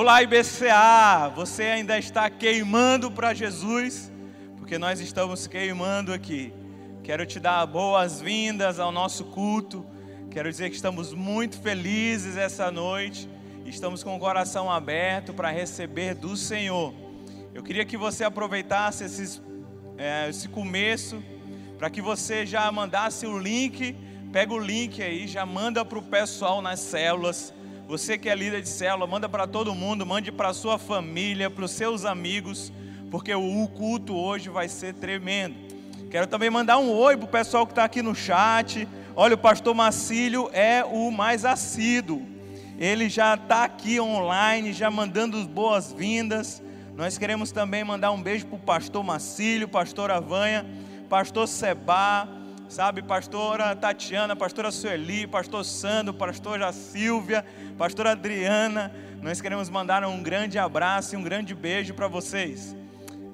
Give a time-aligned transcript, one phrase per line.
[0.00, 1.30] Olá, IBCA!
[1.36, 4.10] Você ainda está queimando para Jesus?
[4.56, 6.54] Porque nós estamos queimando aqui.
[7.04, 9.84] Quero te dar boas-vindas ao nosso culto.
[10.30, 13.28] Quero dizer que estamos muito felizes essa noite.
[13.66, 16.94] Estamos com o coração aberto para receber do Senhor.
[17.52, 19.42] Eu queria que você aproveitasse esses,
[19.98, 21.22] é, esse começo
[21.76, 23.94] para que você já mandasse o link.
[24.32, 27.52] Pega o link aí, já manda para o pessoal nas células
[27.90, 31.64] você que é líder de célula, manda para todo mundo, mande para sua família, para
[31.64, 32.72] os seus amigos,
[33.10, 35.56] porque o culto hoje vai ser tremendo.
[36.08, 38.86] Quero também mandar um oi para o pessoal que está aqui no chat.
[39.16, 42.24] Olha, o pastor Macílio é o mais assíduo.
[42.78, 46.62] Ele já está aqui online, já mandando boas-vindas.
[46.94, 50.64] Nós queremos também mandar um beijo para o pastor Macílio, pastor Avanha,
[51.08, 52.28] pastor Seba,
[52.70, 57.44] sabe, pastora Tatiana, pastora Sueli, pastor Sandro, pastora Silvia,
[57.76, 58.92] pastora Adriana.
[59.20, 62.76] Nós queremos mandar um grande abraço e um grande beijo para vocês.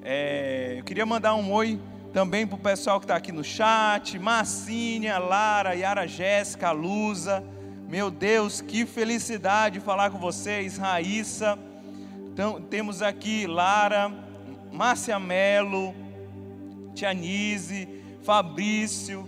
[0.02, 1.78] É, eu queria mandar um oi
[2.14, 7.44] também para o pessoal que está aqui no chat, Marcínia, Lara, Yara Jéssica, Lusa.
[7.90, 11.58] Meu Deus, que felicidade falar com vocês, Raíssa.
[12.32, 14.10] Então, temos aqui Lara,
[14.72, 15.94] Márcia Melo,
[16.94, 17.95] Tianise,
[18.26, 19.24] Fabrício,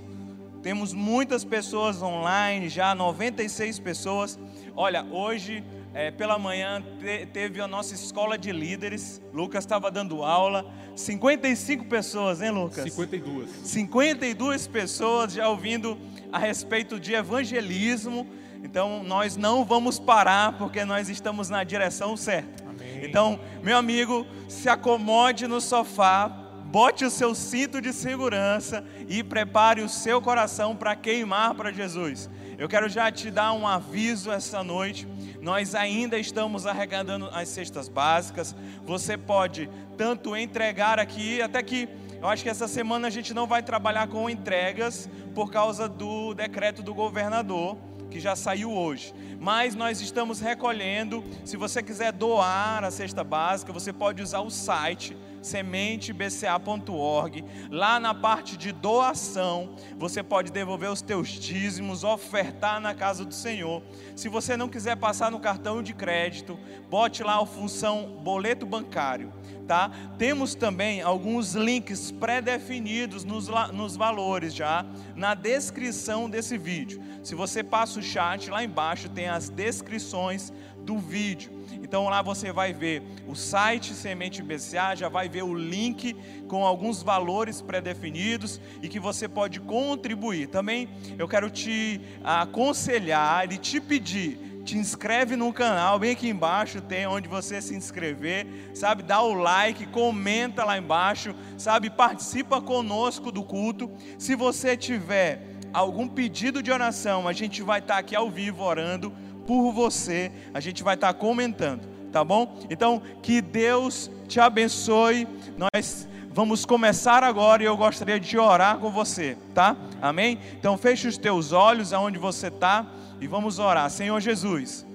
[0.60, 4.36] temos muitas pessoas online já, 96 pessoas.
[4.74, 5.62] Olha, hoje
[5.94, 9.22] é, pela manhã te, teve a nossa escola de líderes.
[9.32, 10.66] Lucas estava dando aula.
[10.96, 12.92] 55 pessoas, hein, Lucas?
[12.92, 13.48] 52.
[13.62, 15.96] 52 pessoas já ouvindo
[16.32, 18.26] a respeito de evangelismo.
[18.64, 22.64] Então nós não vamos parar porque nós estamos na direção certa.
[22.68, 23.04] Amém.
[23.04, 29.80] Então, meu amigo, se acomode no sofá, bote o seu cinto de segurança e prepare
[29.80, 32.28] o seu coração para queimar para Jesus.
[32.58, 35.08] Eu quero já te dar um aviso essa noite.
[35.40, 38.54] Nós ainda estamos arrecadando as cestas básicas.
[38.84, 41.88] Você pode tanto entregar aqui, até que
[42.20, 46.34] eu acho que essa semana a gente não vai trabalhar com entregas por causa do
[46.34, 47.78] decreto do governador
[48.10, 49.14] que já saiu hoje.
[49.40, 51.24] Mas nós estamos recolhendo.
[51.44, 57.44] Se você quiser doar a cesta básica, você pode usar o site sementebca.org.
[57.70, 63.34] Lá na parte de doação, você pode devolver os teus dízimos, ofertar na casa do
[63.34, 63.82] Senhor.
[64.16, 66.58] Se você não quiser passar no cartão de crédito,
[66.90, 69.32] bote lá a função boleto bancário,
[69.66, 69.90] tá?
[70.18, 74.84] Temos também alguns links pré-definidos nos, nos valores já
[75.14, 77.02] na descrição desse vídeo.
[77.22, 81.57] Se você passa o chat, lá embaixo tem as descrições do vídeo.
[81.88, 86.14] Então lá você vai ver o site Semente BCA, já vai ver o link
[86.46, 90.48] com alguns valores pré-definidos e que você pode contribuir.
[90.48, 90.86] Também
[91.18, 97.06] eu quero te aconselhar e te pedir te inscreve no canal, bem aqui embaixo tem
[97.06, 99.02] onde você se inscrever, sabe?
[99.02, 101.88] Dá o like, comenta lá embaixo, sabe?
[101.88, 103.90] Participa conosco do culto.
[104.18, 105.40] Se você tiver
[105.72, 109.10] algum pedido de oração, a gente vai estar aqui ao vivo orando
[109.48, 110.30] por você.
[110.52, 111.80] A gente vai estar comentando,
[112.12, 112.58] tá bom?
[112.68, 115.26] Então, que Deus te abençoe.
[115.56, 119.74] Nós vamos começar agora e eu gostaria de orar com você, tá?
[120.02, 120.38] Amém?
[120.52, 122.86] Então, feche os teus olhos aonde você está
[123.18, 123.88] e vamos orar.
[123.88, 124.86] Senhor Jesus,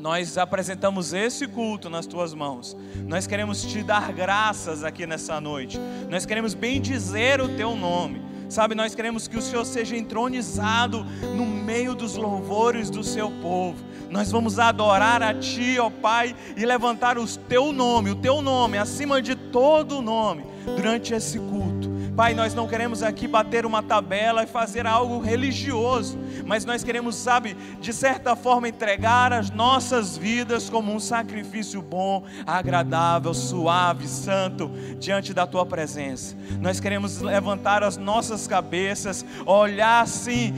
[0.00, 2.76] nós apresentamos esse culto nas tuas mãos.
[3.06, 5.78] Nós queremos te dar graças aqui nessa noite.
[6.08, 8.29] Nós queremos bendizer o teu nome.
[8.50, 13.78] Sabe, nós queremos que o Senhor seja entronizado no meio dos louvores do seu povo.
[14.10, 18.76] Nós vamos adorar a Ti, ó Pai, e levantar o Teu nome, o Teu nome
[18.76, 21.89] acima de todo nome, durante esse culto.
[22.20, 27.14] Pai, nós não queremos aqui bater uma tabela e fazer algo religioso, mas nós queremos,
[27.14, 34.70] sabe, de certa forma entregar as nossas vidas como um sacrifício bom, agradável, suave, santo,
[34.98, 36.36] diante da tua presença.
[36.60, 40.52] Nós queremos levantar as nossas cabeças, olhar assim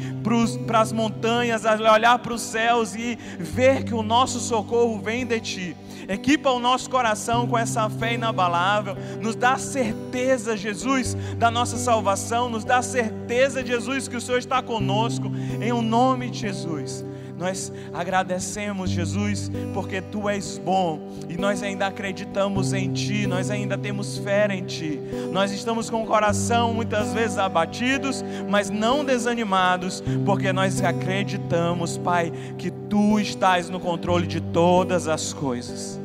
[0.67, 5.39] para as montanhas, olhar para os céus e ver que o nosso socorro vem de
[5.39, 5.77] ti.
[6.09, 12.49] Equipa o nosso coração com essa fé inabalável, nos dá certeza, Jesus, da nossa salvação,
[12.49, 15.31] nos dá certeza, Jesus, que o Senhor está conosco,
[15.61, 17.05] em o um nome de Jesus.
[17.43, 23.77] Nós agradecemos, Jesus, porque Tu és bom e nós ainda acreditamos em Ti, nós ainda
[23.77, 25.01] temos fé em Ti.
[25.33, 32.33] Nós estamos com o coração muitas vezes abatidos, mas não desanimados, porque nós acreditamos, Pai,
[32.57, 36.01] que Tu estás no controle de todas as coisas.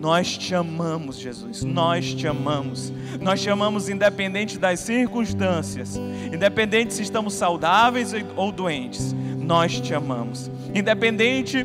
[0.00, 1.62] Nós te amamos, Jesus.
[1.62, 2.92] Nós te amamos.
[3.20, 5.96] Nós te amamos independente das circunstâncias,
[6.32, 9.14] independente se estamos saudáveis ou doentes
[9.44, 10.50] nós te amamos.
[10.74, 11.64] Independente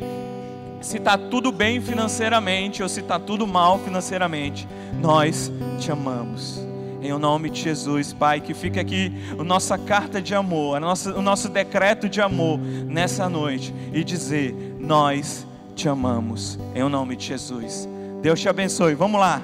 [0.81, 4.67] se está tudo bem financeiramente ou se está tudo mal financeiramente,
[5.01, 6.59] nós te amamos.
[7.01, 10.79] Em o nome de Jesus, Pai, que fica aqui a nossa carta de amor, a
[10.79, 16.59] nossa, o nosso decreto de amor nessa noite e dizer: Nós te amamos.
[16.75, 17.87] Em o nome de Jesus.
[18.21, 18.95] Deus te abençoe.
[18.95, 19.41] Vamos lá.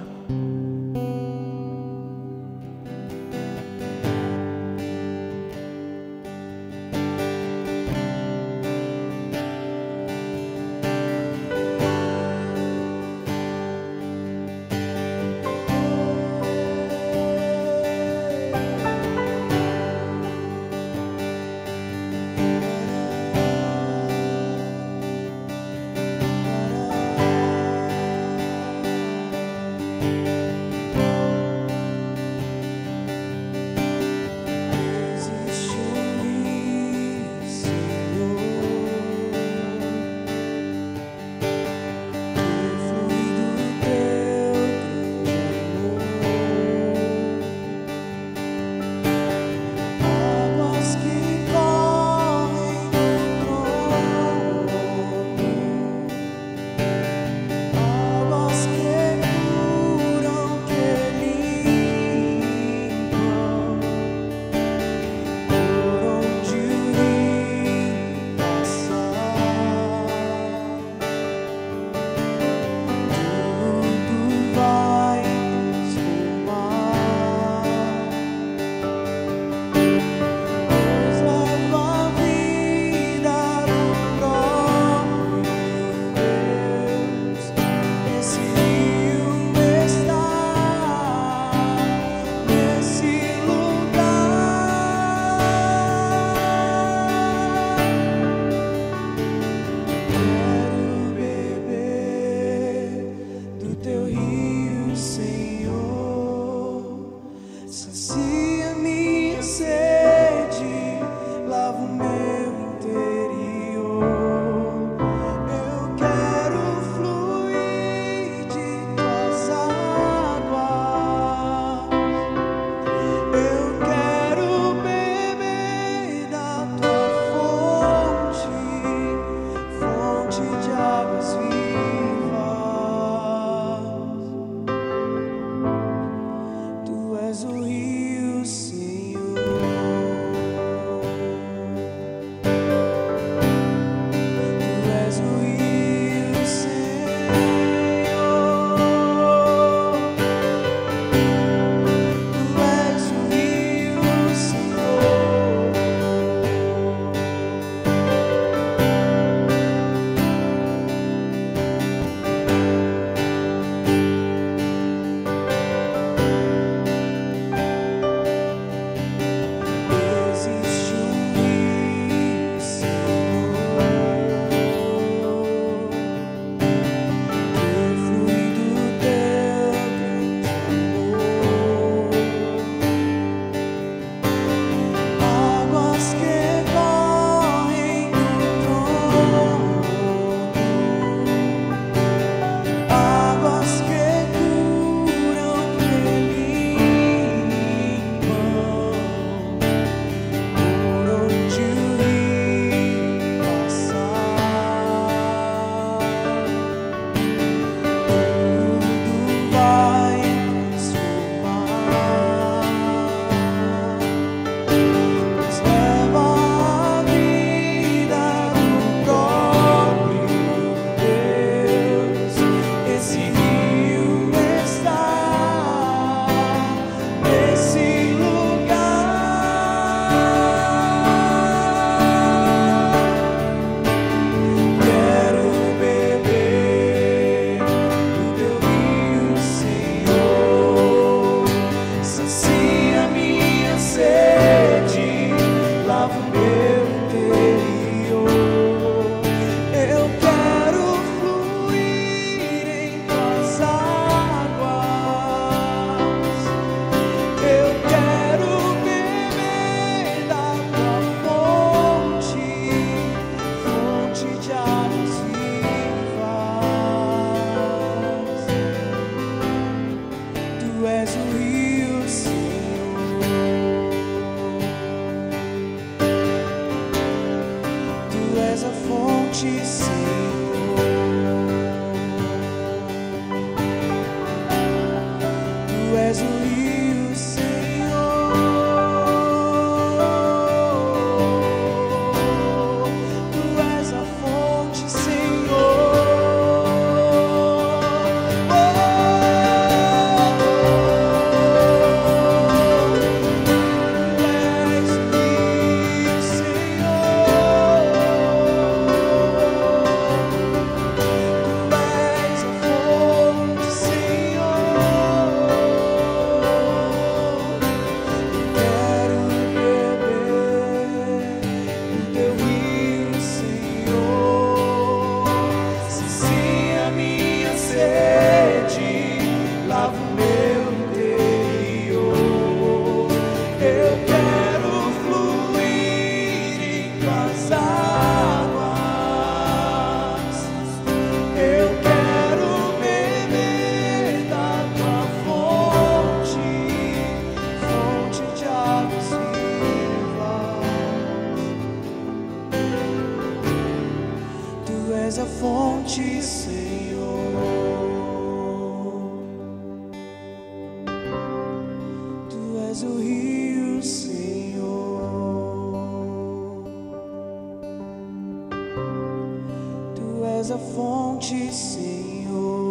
[371.15, 372.64] Fonte, Senhor.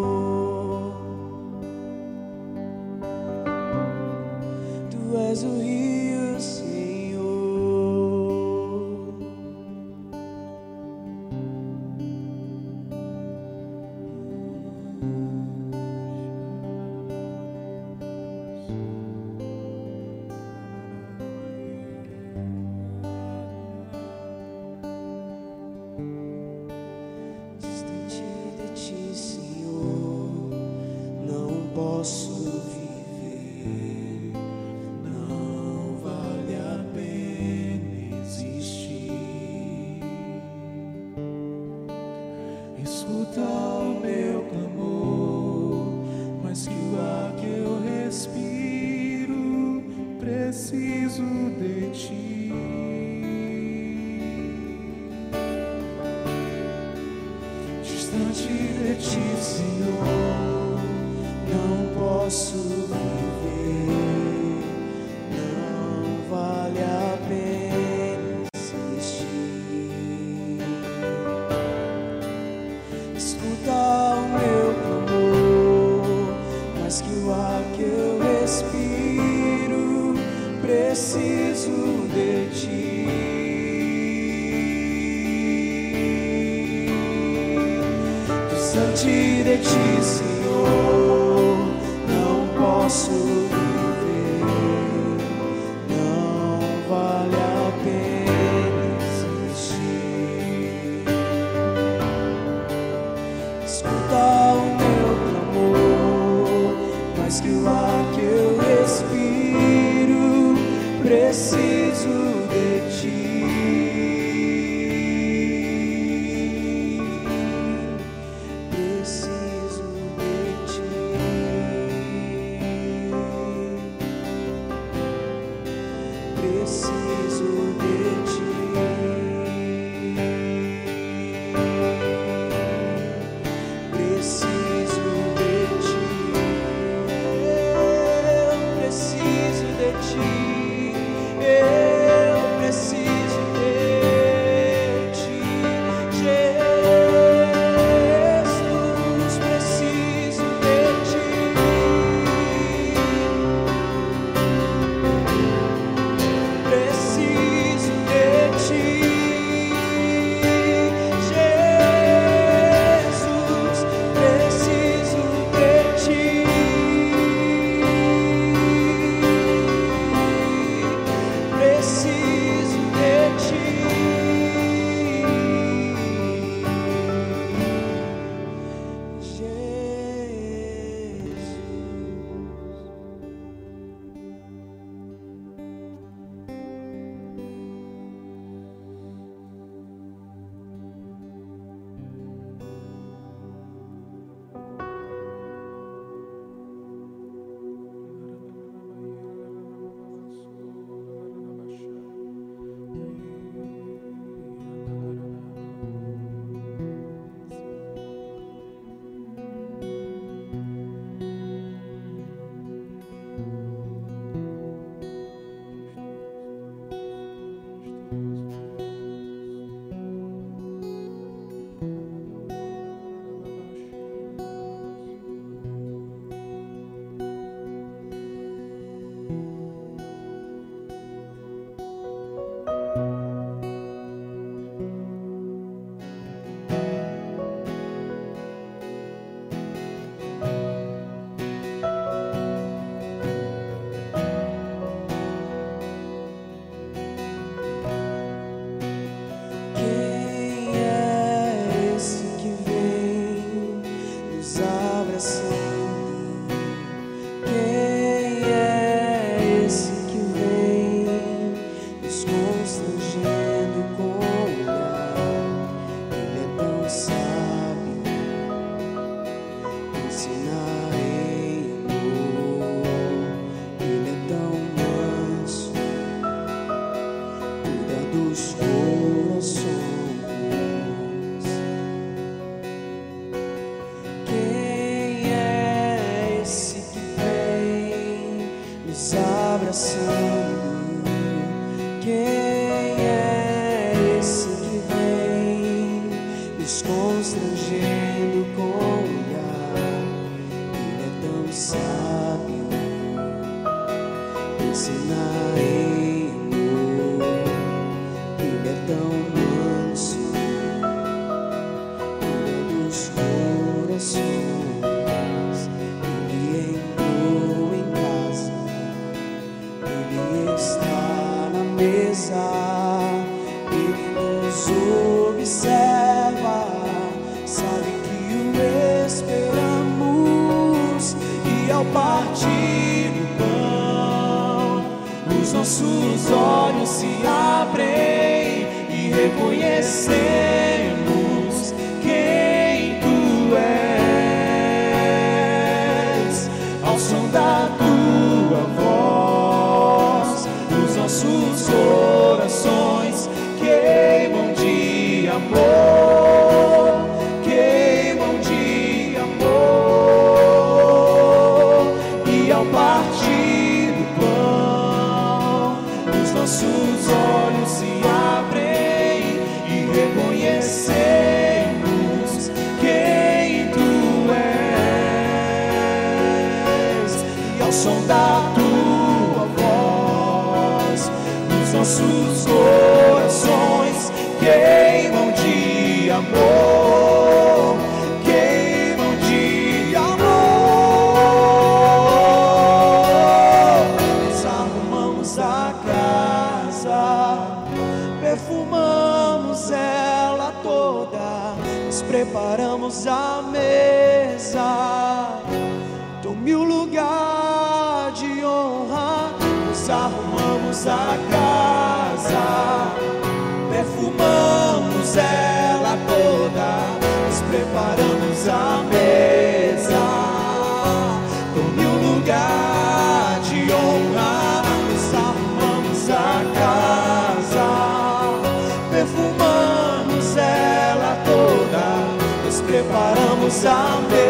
[433.63, 434.24] Preparamos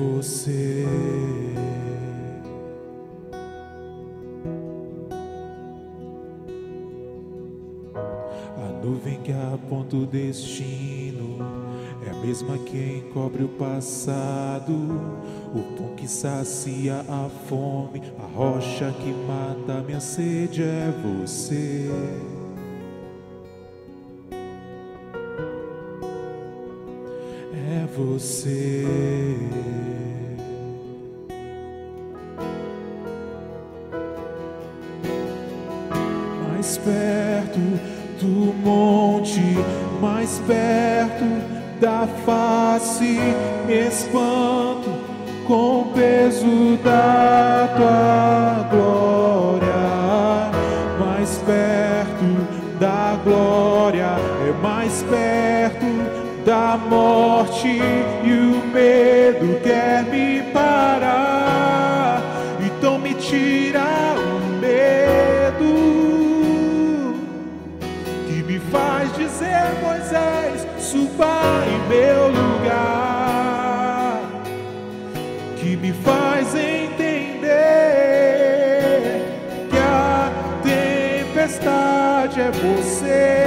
[0.00, 0.86] você.
[8.56, 11.38] A nuvem que aponta o destino
[12.06, 14.72] é a mesma que encobre o passado,
[15.54, 21.90] o pão que sacia a fome, a rocha que mata minha sede é você.
[27.52, 29.19] É você.
[38.20, 39.40] do monte,
[40.00, 41.24] mais perto
[41.80, 43.18] da face,
[43.66, 44.90] me espanto
[45.46, 49.70] com o peso da tua glória,
[50.98, 54.16] mais perto da glória,
[54.48, 55.86] é mais perto
[56.44, 60.49] da morte e o medo quer me
[70.92, 74.20] Vai em meu lugar,
[75.56, 77.46] que me faz entender
[79.70, 80.32] que a
[80.64, 83.46] tempestade é você,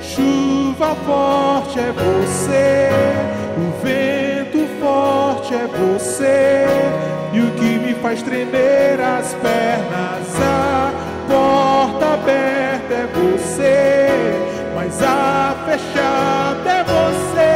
[0.00, 2.90] chuva forte é você,
[3.56, 6.66] o vento forte é você,
[7.32, 10.92] e o que me faz tremer as pernas, a
[11.26, 14.39] porta aberta é você
[15.00, 17.49] casa fechada é você.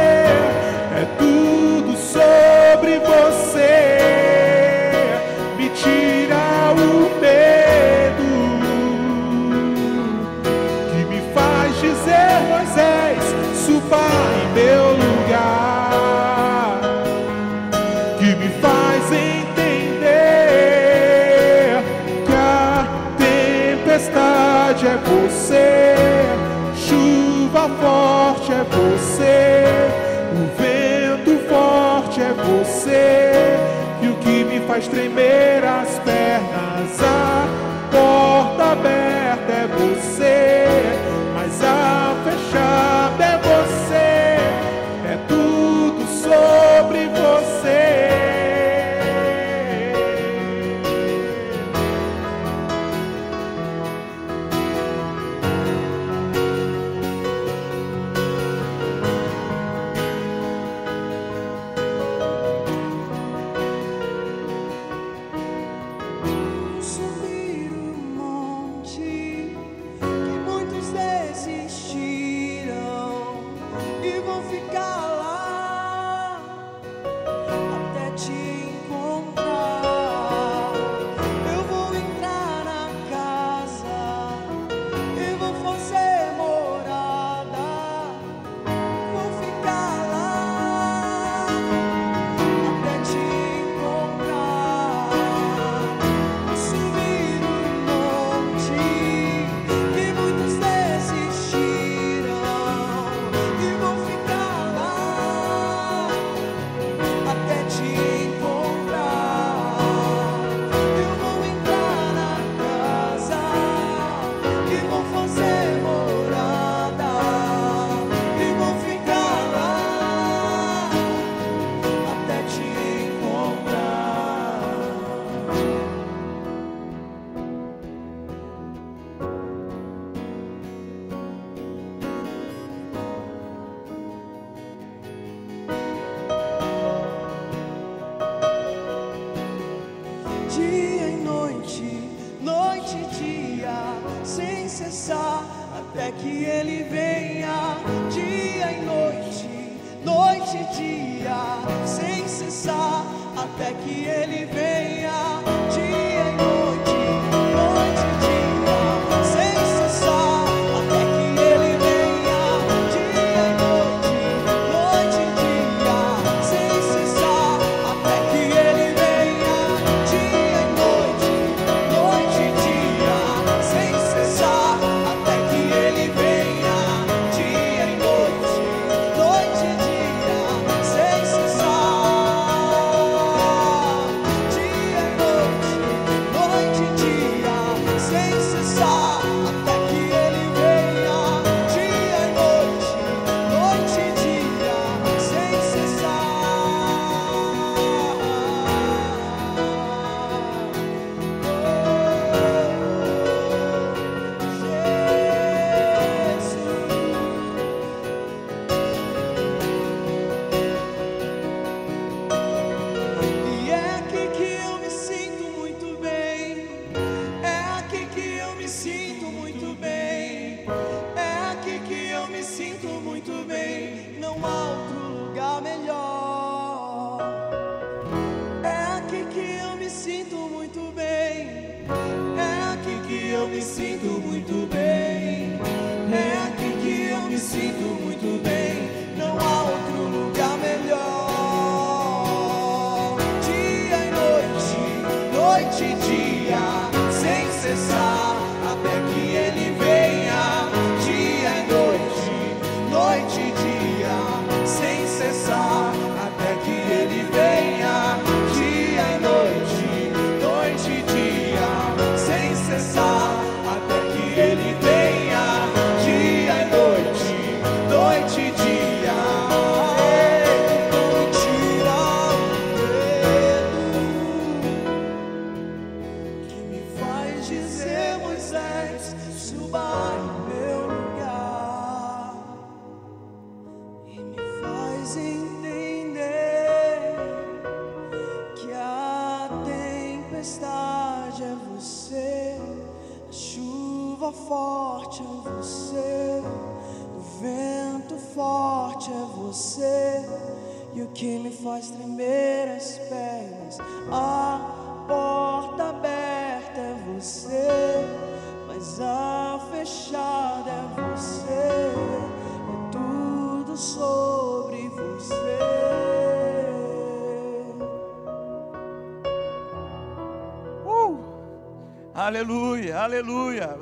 [34.67, 37.47] faz tremer as pernas, a
[37.91, 39.14] porta aberta.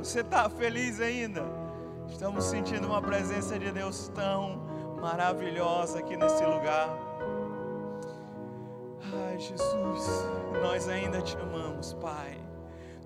[0.04, 1.46] Você está feliz ainda?
[2.10, 4.58] Estamos sentindo uma presença de Deus tão
[5.00, 6.90] maravilhosa aqui nesse lugar.
[9.02, 10.26] Ai, Jesus,
[10.62, 12.38] nós ainda te amamos, Pai.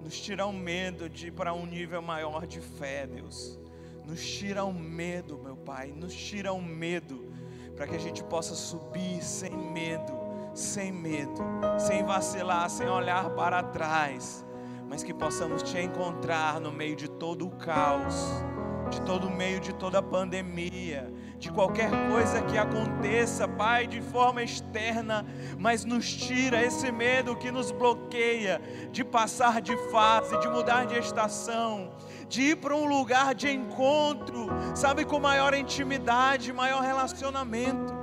[0.01, 3.59] Nos tira o medo de ir para um nível maior de fé, Deus.
[4.03, 5.93] Nos tira o medo, meu Pai.
[5.95, 7.31] Nos tira o medo
[7.75, 10.17] para que a gente possa subir sem medo,
[10.55, 11.43] sem medo,
[11.77, 14.43] sem vacilar, sem olhar para trás,
[14.89, 18.43] mas que possamos te encontrar no meio de todo o caos,
[18.89, 24.01] de todo o meio de toda a pandemia, de qualquer coisa que aconteça, Pai, de
[24.01, 25.25] forma externa,
[25.57, 28.61] mas nos tira esse medo que nos bloqueia
[28.91, 31.91] de passar de fase, de mudar de estação,
[32.27, 37.93] de ir para um lugar de encontro, sabe, com maior intimidade, maior relacionamento.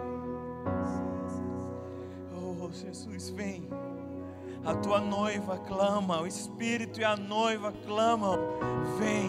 [2.37, 3.69] Oh, Jesus, vem.
[4.65, 8.39] A tua noiva clama, o Espírito e a noiva clamam,
[8.99, 9.29] vem.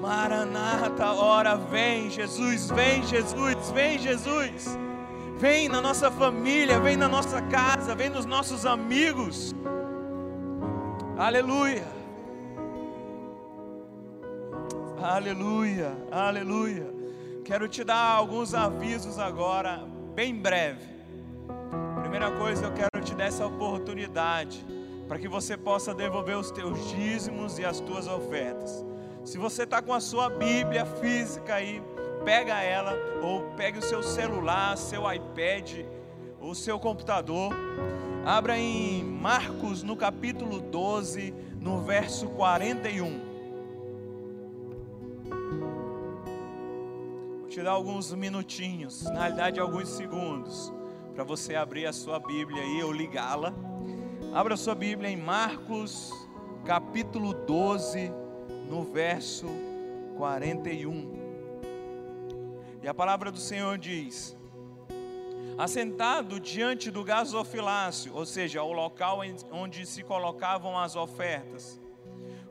[0.00, 4.78] Maranata, ora vem, Jesus, vem, Jesus, vem, Jesus.
[5.38, 9.52] Vem na nossa família, vem na nossa casa, vem nos nossos amigos.
[11.18, 11.84] Aleluia.
[15.02, 16.94] Aleluia, aleluia.
[17.44, 19.84] Quero te dar alguns avisos agora,
[20.14, 20.86] bem breve.
[22.00, 24.64] Primeira coisa, eu quero te dar essa oportunidade
[25.08, 28.84] para que você possa devolver os teus dízimos e as tuas ofertas.
[29.24, 31.82] Se você está com a sua Bíblia física aí,
[32.24, 32.92] pega ela,
[33.22, 35.84] ou pegue o seu celular, seu iPad,
[36.40, 37.52] o seu computador,
[38.24, 43.20] abra em Marcos no capítulo 12, no verso 41.
[47.40, 50.72] Vou te dar alguns minutinhos, na realidade alguns segundos,
[51.14, 53.54] para você abrir a sua Bíblia aí ou ligá-la.
[54.36, 56.12] Abra sua Bíblia em Marcos,
[56.62, 58.12] capítulo 12,
[58.68, 59.46] no verso
[60.18, 61.10] 41.
[62.82, 64.36] E a palavra do Senhor diz:
[65.56, 69.20] Assentado diante do gasofilácio, ou seja, o local
[69.50, 71.80] onde se colocavam as ofertas,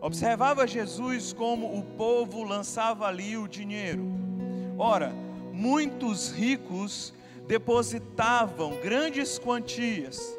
[0.02, 4.08] observava Jesus como o povo lançava ali o dinheiro.
[4.76, 5.14] Ora,
[5.54, 7.14] muitos ricos
[7.46, 10.36] depositavam grandes quantias.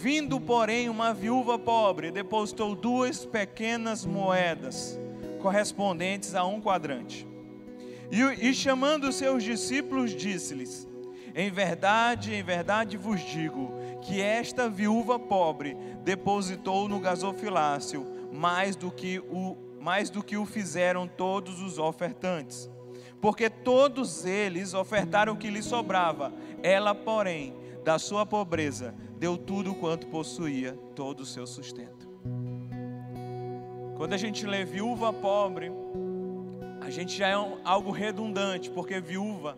[0.00, 4.96] Vindo, porém, uma viúva pobre, depositou duas pequenas moedas,
[5.42, 7.26] correspondentes a um quadrante.
[8.08, 10.86] E, e chamando seus discípulos, disse-lhes:
[11.34, 18.92] Em verdade, em verdade vos digo, que esta viúva pobre depositou no gasofilácio mais do
[18.92, 22.70] que o, mais do que o fizeram todos os ofertantes.
[23.20, 26.32] Porque todos eles ofertaram o que lhe sobrava,
[26.62, 27.52] ela, porém,
[27.88, 32.06] da sua pobreza, deu tudo quanto possuía, todo o seu sustento.
[33.96, 35.72] Quando a gente lê viúva pobre,
[36.82, 39.56] a gente já é um, algo redundante, porque viúva,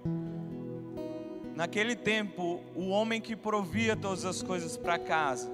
[1.57, 5.51] naquele tempo, o homem que provia todas as coisas para casa.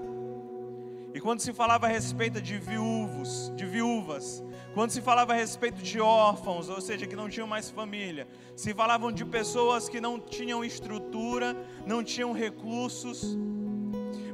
[1.15, 4.45] E quando se falava a respeito de viúvos, de viúvas,
[4.77, 8.75] quando se falava a respeito de órfãos, ou seja, que não tinham mais família, se
[8.75, 11.57] falavam de pessoas que não tinham estrutura,
[11.87, 13.39] não tinham recursos,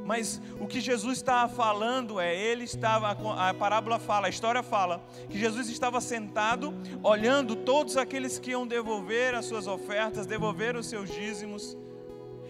[0.05, 5.01] mas o que Jesus estava falando é, ele estava, a parábola fala, a história fala,
[5.29, 10.87] que Jesus estava sentado, olhando todos aqueles que iam devolver as suas ofertas, devolver os
[10.87, 11.77] seus dízimos.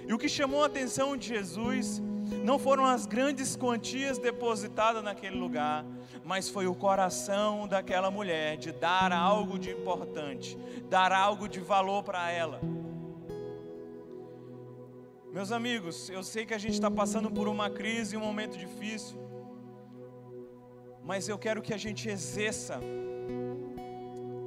[0.08, 2.02] E o que chamou a atenção de Jesus
[2.44, 5.86] não foram as grandes quantias depositadas naquele lugar,
[6.24, 10.58] mas foi o coração daquela mulher de dar algo de importante,
[10.90, 12.62] dar algo de valor para ela.
[15.32, 19.18] Meus amigos, eu sei que a gente está passando por uma crise, um momento difícil,
[21.04, 22.80] mas eu quero que a gente exerça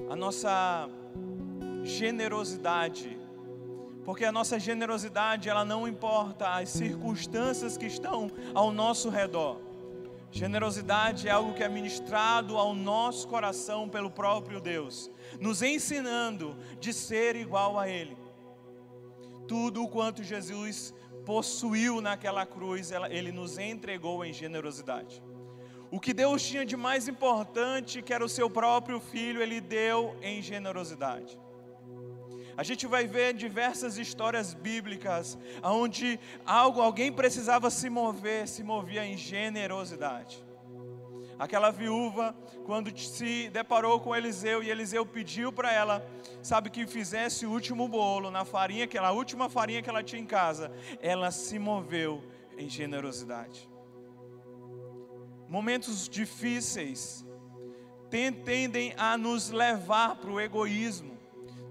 [0.08, 0.88] a nossa
[1.82, 3.18] generosidade,
[4.06, 9.60] porque a nossa generosidade ela não importa as circunstâncias que estão ao nosso redor.
[10.30, 16.92] Generosidade é algo que é ministrado ao nosso coração pelo próprio Deus, nos ensinando de
[16.92, 18.16] ser igual a Ele.
[19.48, 20.94] Tudo o quanto Jesus
[21.24, 25.20] possuiu naquela cruz, ele nos entregou em generosidade.
[25.90, 30.16] O que Deus tinha de mais importante, que era o seu próprio filho, ele deu
[30.22, 31.36] em generosidade.
[32.56, 39.04] A gente vai ver diversas histórias bíblicas onde algo, alguém precisava se mover, se movia
[39.04, 40.42] em generosidade.
[41.38, 42.34] Aquela viúva,
[42.64, 46.06] quando se deparou com Eliseu e Eliseu pediu para ela,
[46.42, 50.26] sabe, que fizesse o último bolo na farinha, aquela última farinha que ela tinha em
[50.26, 52.24] casa, ela se moveu
[52.56, 53.68] em generosidade.
[55.46, 57.22] Momentos difíceis
[58.08, 61.15] tendem a nos levar para o egoísmo,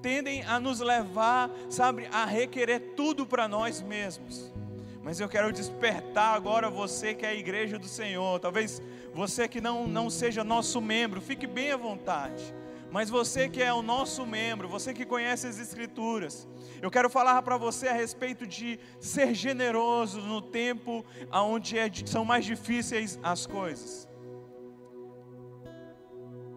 [0.05, 4.53] tendem a nos levar, sabe, a requerer tudo para nós mesmos.
[5.01, 8.39] Mas eu quero despertar agora você que é a igreja do Senhor.
[8.39, 8.79] Talvez
[9.15, 12.53] você que não, não seja nosso membro, fique bem à vontade.
[12.91, 16.47] Mas você que é o nosso membro, você que conhece as Escrituras,
[16.83, 22.23] eu quero falar para você a respeito de ser generoso no tempo onde é, são
[22.23, 24.07] mais difíceis as coisas.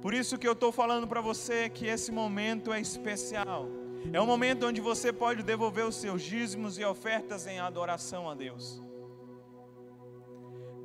[0.00, 3.68] Por isso que eu estou falando para você que esse momento é especial.
[4.12, 8.34] É um momento onde você pode devolver os seus dízimos e ofertas em adoração a
[8.34, 8.80] Deus.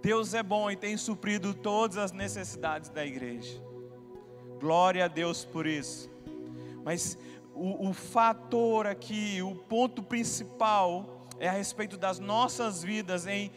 [0.01, 3.61] Deus é bom e tem suprido todas as necessidades da igreja.
[4.59, 6.09] Glória a Deus por isso.
[6.84, 7.18] Mas
[7.53, 13.51] o, o fator aqui, o ponto principal é a respeito das nossas vidas em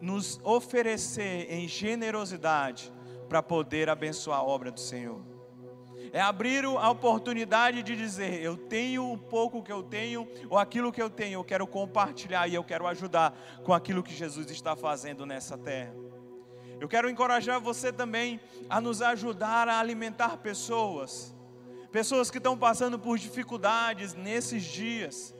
[0.00, 2.92] nos oferecer em generosidade
[3.28, 5.20] para poder abençoar a obra do Senhor.
[6.12, 10.92] É abrir a oportunidade de dizer: eu tenho o pouco que eu tenho, ou aquilo
[10.92, 14.74] que eu tenho, eu quero compartilhar e eu quero ajudar com aquilo que Jesus está
[14.74, 15.94] fazendo nessa terra.
[16.80, 21.34] Eu quero encorajar você também a nos ajudar a alimentar pessoas,
[21.90, 25.34] pessoas que estão passando por dificuldades nesses dias.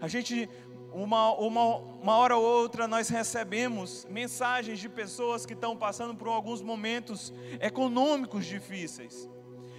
[0.00, 0.48] A gente,
[0.92, 6.28] uma, uma, uma hora ou outra, nós recebemos mensagens de pessoas que estão passando por
[6.28, 9.28] alguns momentos econômicos difíceis.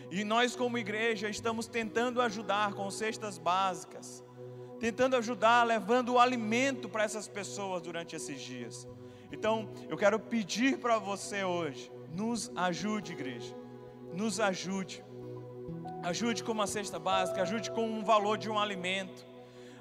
[0.10, 4.24] E nós, como igreja, estamos tentando ajudar com cestas básicas,
[4.80, 8.88] tentando ajudar, levando o alimento para essas pessoas durante esses dias.
[9.32, 13.56] Então, eu quero pedir para você hoje, nos ajude, igreja,
[14.14, 15.04] nos ajude.
[16.04, 19.31] Ajude com uma cesta básica, ajude com um valor de um alimento.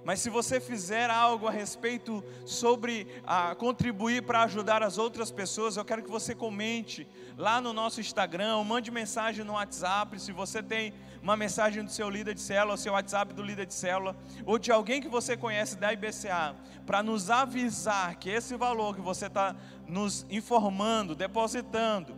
[0.04, 5.76] Mas se você fizer algo a respeito sobre a contribuir para ajudar as outras pessoas,
[5.76, 10.62] eu quero que você comente lá no nosso Instagram, mande mensagem no WhatsApp, se você
[10.62, 14.58] tem uma mensagem do seu líder de célula, seu WhatsApp do líder de célula, ou
[14.58, 19.26] de alguém que você conhece da IBCA, para nos avisar que esse valor que você
[19.26, 19.54] está
[19.86, 22.14] nos informando, depositando,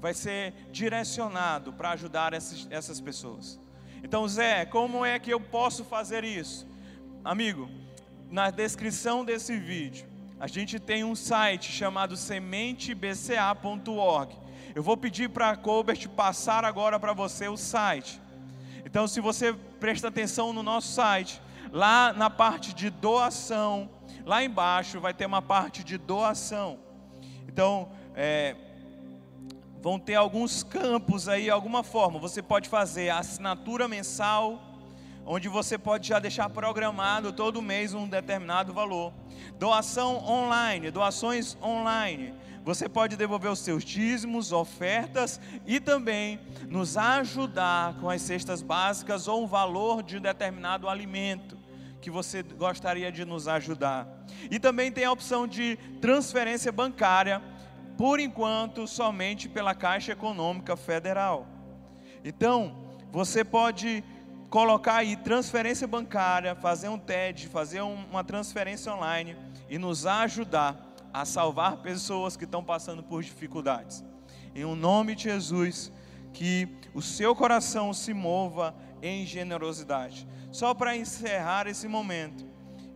[0.00, 3.58] vai ser direcionado para ajudar essas, essas pessoas.
[4.02, 6.66] Então, Zé, como é que eu posso fazer isso?
[7.24, 7.68] Amigo,
[8.30, 10.06] na descrição desse vídeo,
[10.40, 14.36] a gente tem um site chamado sementebca.org.
[14.74, 18.20] Eu vou pedir para a Colbert passar agora para você o site.
[18.84, 21.42] Então, se você presta atenção no nosso site,
[21.72, 23.90] lá na parte de doação,
[24.24, 26.78] lá embaixo vai ter uma parte de doação.
[27.48, 28.54] Então, é,
[29.88, 32.18] vão ter alguns campos aí, alguma forma.
[32.18, 34.62] Você pode fazer a assinatura mensal,
[35.24, 39.14] onde você pode já deixar programado todo mês um determinado valor.
[39.58, 42.34] Doação online, doações online.
[42.64, 49.26] Você pode devolver os seus dízimos, ofertas e também nos ajudar com as cestas básicas
[49.26, 51.56] ou um valor de um determinado alimento
[52.02, 54.06] que você gostaria de nos ajudar.
[54.50, 57.40] E também tem a opção de transferência bancária
[57.98, 61.48] por enquanto, somente pela Caixa Econômica Federal.
[62.24, 62.76] Então,
[63.10, 64.04] você pode
[64.48, 69.36] colocar aí transferência bancária, fazer um TED, fazer uma transferência online
[69.68, 70.80] e nos ajudar
[71.12, 74.04] a salvar pessoas que estão passando por dificuldades.
[74.54, 75.90] Em o um nome de Jesus,
[76.32, 80.24] que o seu coração se mova em generosidade.
[80.52, 82.46] Só para encerrar esse momento,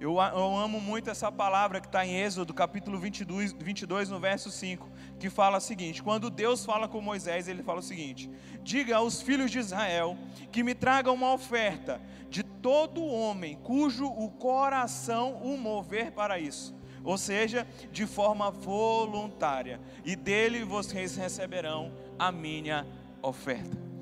[0.02, 4.50] eu, eu, amo muito essa palavra que está em Êxodo, capítulo 22, 22, no verso
[4.50, 4.91] 5
[5.22, 8.28] que fala o seguinte: quando Deus fala com Moisés, ele fala o seguinte:
[8.64, 10.18] Diga aos filhos de Israel
[10.50, 16.74] que me tragam uma oferta de todo homem cujo o coração o mover para isso,
[17.04, 22.84] ou seja, de forma voluntária, e dele vocês receberão a minha
[23.22, 23.92] oferta.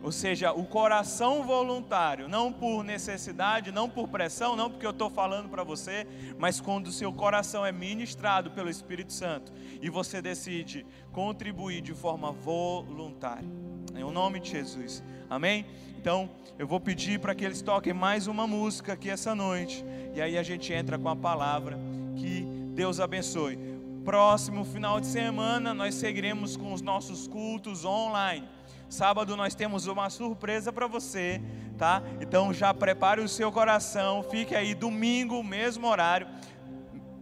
[0.00, 5.10] Ou seja, o coração voluntário, não por necessidade, não por pressão, não porque eu estou
[5.10, 6.06] falando para você,
[6.38, 11.94] mas quando o seu coração é ministrado pelo Espírito Santo e você decide contribuir de
[11.94, 13.48] forma voluntária.
[13.94, 15.02] Em o nome de Jesus.
[15.28, 15.66] Amém?
[15.96, 19.84] Então, eu vou pedir para que eles toquem mais uma música aqui essa noite.
[20.14, 21.78] E aí a gente entra com a palavra.
[22.16, 22.42] Que
[22.74, 23.58] Deus abençoe.
[24.04, 28.48] Próximo final de semana nós seguiremos com os nossos cultos online.
[28.88, 31.40] Sábado nós temos uma surpresa para você.
[31.76, 32.02] tá?
[32.20, 36.26] Então já prepare o seu coração, fique aí domingo, mesmo horário.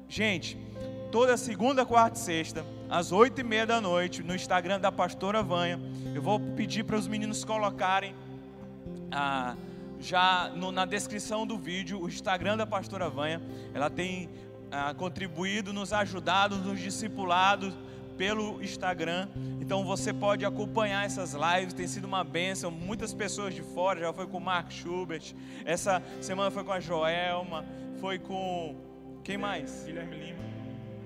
[0.09, 0.57] Gente,
[1.17, 5.43] toda segunda, quarta e sexta, às oito e meia da noite, no Instagram da Pastora
[5.43, 5.81] Vanha,
[6.15, 8.15] eu vou pedir para os meninos colocarem
[9.11, 9.57] ah,
[9.99, 13.41] já no, na descrição do vídeo o Instagram da Pastora Vanha.
[13.73, 14.29] Ela tem
[14.71, 17.73] ah, contribuído, nos ajudado, nos discipulado
[18.19, 19.27] pelo Instagram.
[19.59, 22.71] Então você pode acompanhar essas lives, tem sido uma bênção.
[22.71, 25.33] Muitas pessoas de fora, já foi com o Mark Schubert,
[25.65, 27.65] essa semana foi com a Joelma,
[28.03, 28.77] foi com.
[29.25, 29.83] Quem mais?
[29.87, 30.56] Guilherme Lima.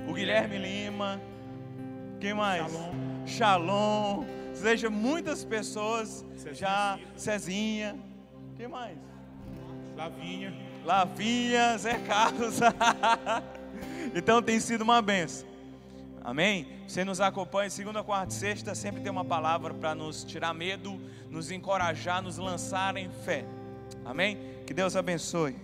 [0.09, 1.21] O Guilherme Lima.
[2.21, 2.71] Quem mais?
[2.71, 3.27] Shalom.
[3.27, 4.25] Shalom.
[4.55, 6.99] Seja muitas pessoas Cezinha já.
[7.17, 7.97] Cezinha.
[8.57, 8.99] Quem mais?
[9.97, 10.53] Lavinha.
[10.85, 12.61] Lavinha, Zé Carlos.
[14.15, 15.49] então tem sido uma benção.
[16.23, 16.67] Amém?
[16.87, 21.01] Você nos acompanha segunda, quarta e sexta, sempre tem uma palavra para nos tirar medo,
[21.31, 23.45] nos encorajar, nos lançar em fé.
[24.05, 24.39] Amém?
[24.67, 25.57] Que Deus abençoe.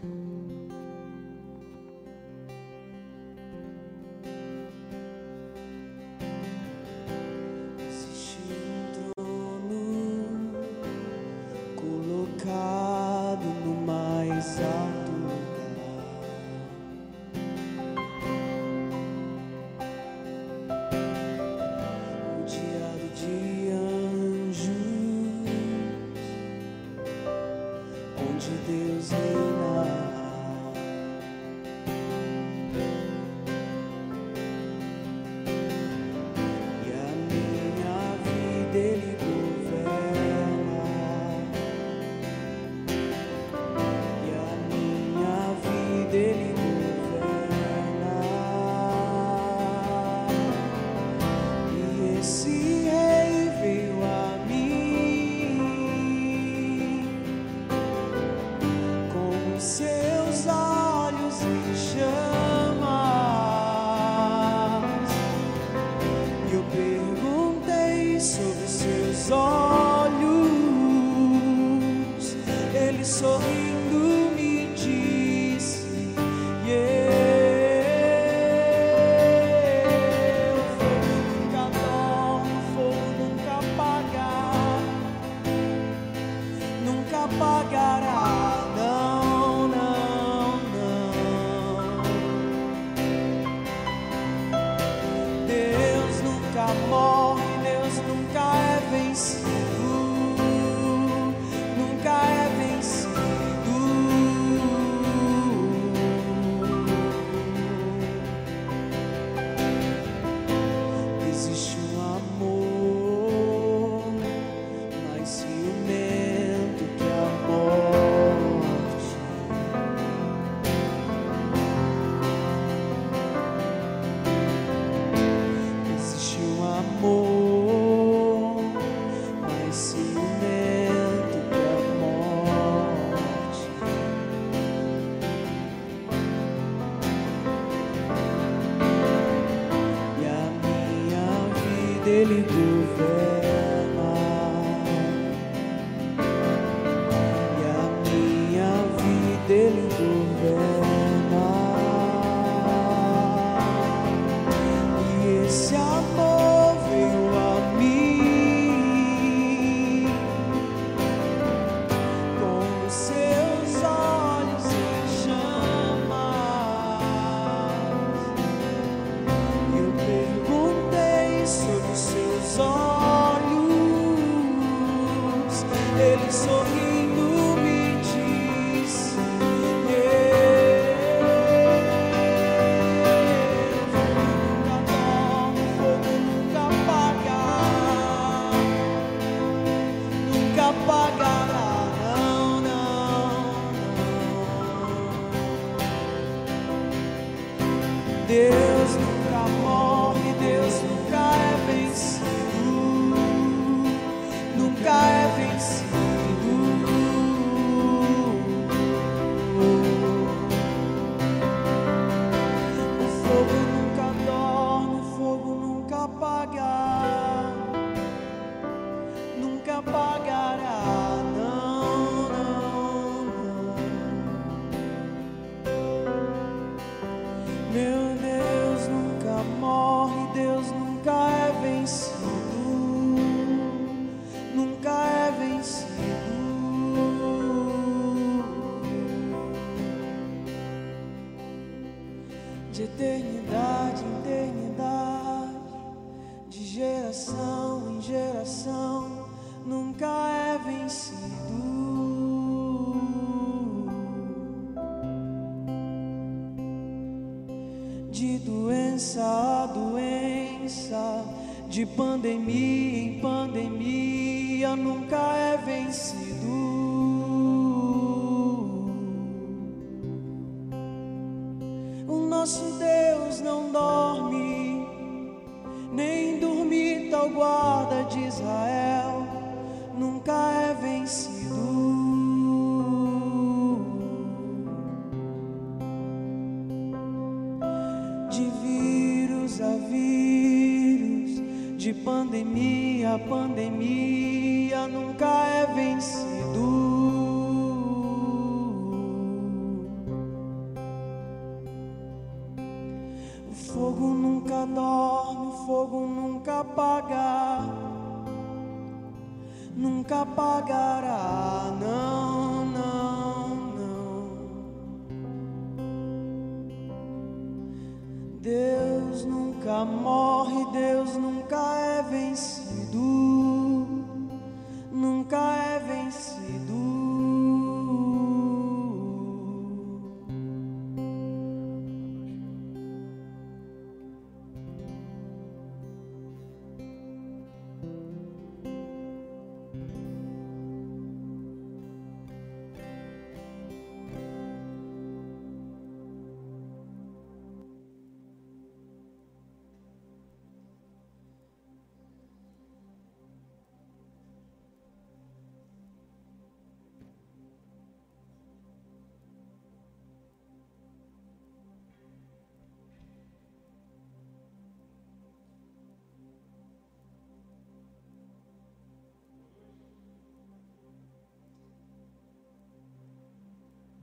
[149.57, 150.86] Ele governa.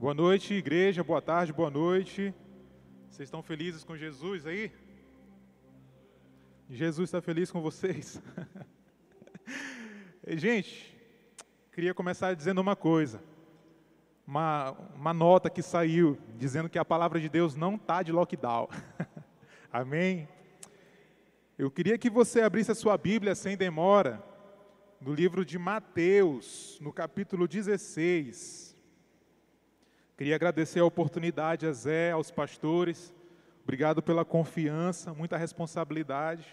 [0.04, 1.02] Boa noite, igreja.
[1.02, 2.34] Boa tarde, boa noite.
[3.08, 4.70] Vocês estão felizes com Jesus aí?
[6.68, 8.20] Jesus está feliz com vocês?
[10.28, 10.94] Gente,
[11.72, 13.18] queria começar dizendo uma coisa.
[14.26, 18.68] Uma, uma nota que saiu dizendo que a palavra de Deus não está de lockdown.
[19.72, 20.28] Amém?
[21.56, 24.22] Eu queria que você abrisse a sua Bíblia sem demora,
[25.00, 28.73] no livro de Mateus, no capítulo 16.
[30.16, 33.12] Queria agradecer a oportunidade a Zé, aos pastores.
[33.64, 36.46] Obrigado pela confiança, muita responsabilidade.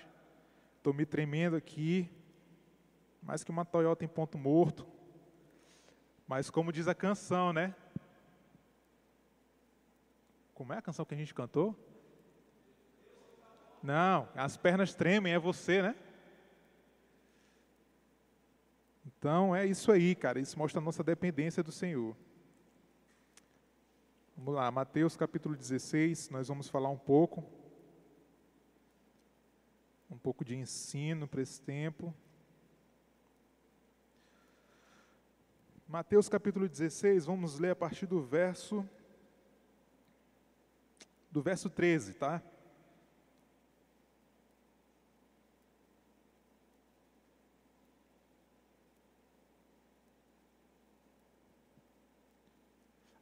[0.78, 2.10] Estou me tremendo aqui.
[3.22, 4.88] Mais que uma Toyota em ponto morto.
[6.28, 7.76] Mas como diz a canção, né?
[10.56, 11.78] Como é a canção que a gente cantou?
[13.84, 15.96] Não, as pernas tremem, é você, né?
[19.06, 20.40] Então é isso aí, cara.
[20.40, 22.16] Isso mostra a nossa dependência do Senhor.
[24.44, 27.44] Vamos lá, Mateus capítulo 16, nós vamos falar um pouco.
[30.10, 32.12] Um pouco de ensino para esse tempo.
[35.88, 38.84] Mateus capítulo 16, vamos ler a partir do verso
[41.30, 42.42] do verso 13, tá?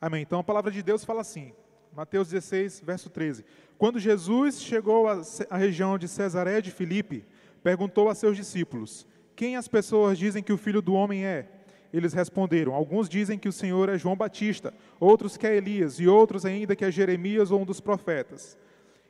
[0.02, 0.22] Amém.
[0.22, 1.52] Então a palavra de Deus fala assim,
[1.96, 3.44] Mateus 16, verso 13.
[3.78, 7.26] Quando Jesus chegou à região de Cesaré de Filipe,
[7.64, 11.50] perguntou a seus discípulos: Quem as pessoas dizem que o filho do homem é?
[11.92, 16.08] Eles responderam: Alguns dizem que o Senhor é João Batista, outros que é Elias, e
[16.08, 18.58] outros ainda que é Jeremias ou um dos profetas.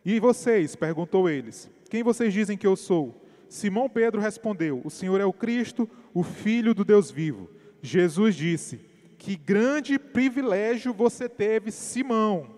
[0.03, 0.75] E vocês?
[0.75, 3.23] perguntou eles: Quem vocês dizem que eu sou?
[3.47, 7.49] Simão Pedro respondeu: O Senhor é o Cristo, o Filho do Deus vivo.
[7.81, 8.88] Jesus disse:
[9.19, 12.55] Que grande privilégio você teve, Simão,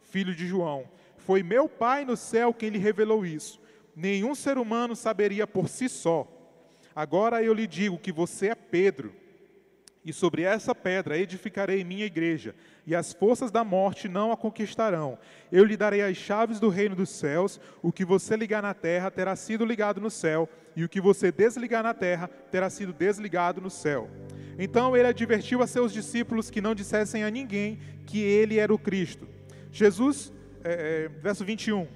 [0.00, 0.88] filho de João.
[1.18, 3.60] Foi meu Pai no céu quem lhe revelou isso.
[3.94, 6.26] Nenhum ser humano saberia por si só.
[6.96, 9.12] Agora eu lhe digo que você é Pedro,
[10.02, 12.54] e sobre essa pedra edificarei minha igreja,
[12.86, 15.18] e as forças da morte não a conquistarão.
[15.52, 17.60] Eu lhe darei as chaves do reino dos céus.
[17.82, 21.30] O que você ligar na terra terá sido ligado no céu, e o que você
[21.30, 24.08] desligar na terra terá sido desligado no céu.
[24.62, 28.78] Então ele advertiu a seus discípulos que não dissessem a ninguém que ele era o
[28.78, 29.26] Cristo.
[29.72, 30.30] Jesus,
[30.62, 31.88] é, é, verso 21.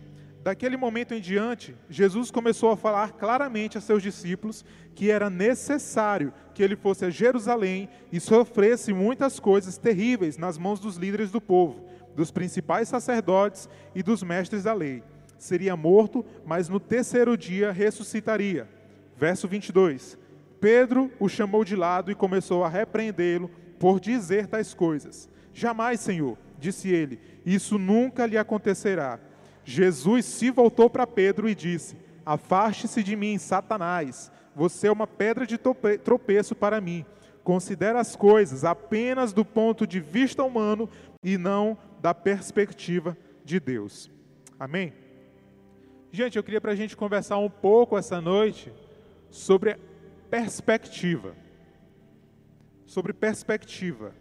[0.43, 6.33] Daquele momento em diante, Jesus começou a falar claramente a seus discípulos que era necessário
[6.55, 11.43] que ele fosse a Jerusalém e sofresse muitas coisas terríveis nas mãos dos líderes do
[11.43, 11.85] povo
[12.15, 15.03] dos principais sacerdotes e dos mestres da lei.
[15.37, 18.69] Seria morto, mas no terceiro dia ressuscitaria.
[19.17, 20.17] Verso 22.
[20.65, 25.29] Pedro o chamou de lado e começou a repreendê-lo por dizer tais coisas.
[25.53, 29.21] Jamais, Senhor, disse ele, isso nunca lhe acontecerá.
[29.63, 34.33] Jesus se voltou para Pedro e disse: Afaste-se de mim, Satanás.
[34.57, 37.05] Você é uma pedra de tropeço para mim.
[37.43, 40.89] Considera as coisas apenas do ponto de vista humano
[41.23, 44.11] e não da perspectiva de Deus.
[44.59, 44.95] Amém?
[46.11, 48.73] Gente, eu queria para a gente conversar um pouco essa noite
[49.29, 49.77] sobre
[50.31, 51.35] perspectiva.
[52.87, 54.15] Sobre perspectiva.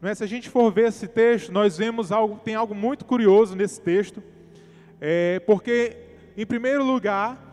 [0.00, 0.14] Não é?
[0.14, 3.80] Se a gente for ver esse texto, nós vemos algo, tem algo muito curioso nesse
[3.80, 4.22] texto,
[5.00, 5.96] é, porque,
[6.36, 7.50] em primeiro lugar,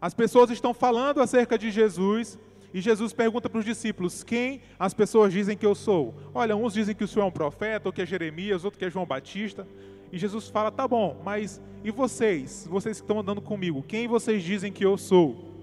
[0.00, 2.38] as pessoas estão falando acerca de Jesus
[2.74, 6.14] e Jesus pergunta para os discípulos: Quem as pessoas dizem que eu sou?
[6.34, 8.84] Olha, uns dizem que o senhor é um profeta, ou que é Jeremias, outro que
[8.84, 9.66] é João Batista.
[10.12, 12.66] E Jesus fala: Tá bom, mas e vocês?
[12.68, 15.55] Vocês que estão andando comigo, quem vocês dizem que eu sou?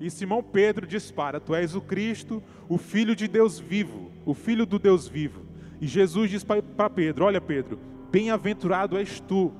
[0.00, 4.64] E Simão Pedro dispara: Tu és o Cristo, o Filho de Deus vivo, o Filho
[4.64, 5.42] do Deus vivo.
[5.80, 7.78] E Jesus diz para Pedro: Olha, Pedro,
[8.10, 9.52] bem-aventurado és tu.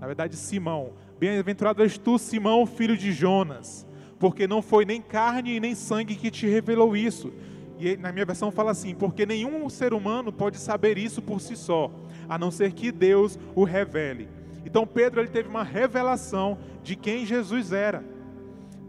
[0.00, 3.86] Na verdade, Simão, Bem-aventurado és tu, Simão, filho de Jonas,
[4.18, 7.30] porque não foi nem carne nem sangue que te revelou isso.
[7.78, 11.54] E na minha versão fala assim: porque nenhum ser humano pode saber isso por si
[11.54, 11.90] só,
[12.26, 14.30] a não ser que Deus o revele.
[14.64, 18.02] Então Pedro ele teve uma revelação de quem Jesus era.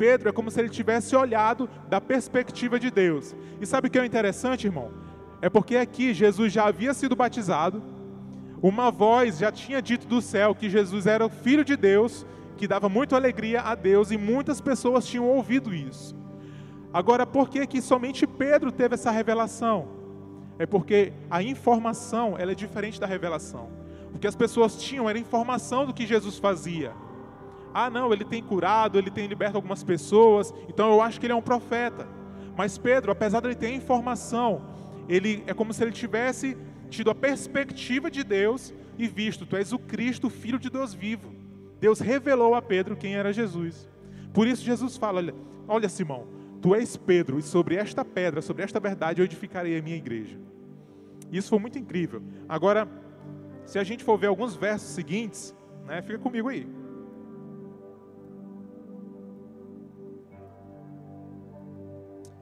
[0.01, 3.35] Pedro é como se ele tivesse olhado da perspectiva de Deus.
[3.61, 4.89] E sabe o que é interessante, irmão?
[5.39, 7.83] É porque aqui Jesus já havia sido batizado,
[8.63, 12.25] uma voz já tinha dito do céu que Jesus era o Filho de Deus,
[12.57, 16.15] que dava muita alegria a Deus, e muitas pessoas tinham ouvido isso.
[16.91, 19.87] Agora, por que, que somente Pedro teve essa revelação?
[20.57, 23.69] É porque a informação ela é diferente da revelação.
[24.15, 26.91] O que as pessoas tinham era informação do que Jesus fazia.
[27.73, 31.33] Ah, não, ele tem curado, ele tem liberto algumas pessoas, então eu acho que ele
[31.33, 32.07] é um profeta.
[32.55, 34.61] Mas Pedro, apesar de ele ter informação,
[35.07, 36.57] ele é como se ele tivesse
[36.89, 41.33] tido a perspectiva de Deus e visto, tu és o Cristo, Filho de Deus vivo.
[41.79, 43.89] Deus revelou a Pedro quem era Jesus.
[44.33, 45.35] Por isso Jesus fala: olha,
[45.67, 46.27] olha Simão,
[46.61, 50.37] tu és Pedro, e sobre esta pedra, sobre esta verdade, eu edificarei a minha igreja.
[51.31, 52.21] Isso foi muito incrível.
[52.47, 52.87] Agora,
[53.65, 55.55] se a gente for ver alguns versos seguintes,
[55.85, 56.67] né, fica comigo aí.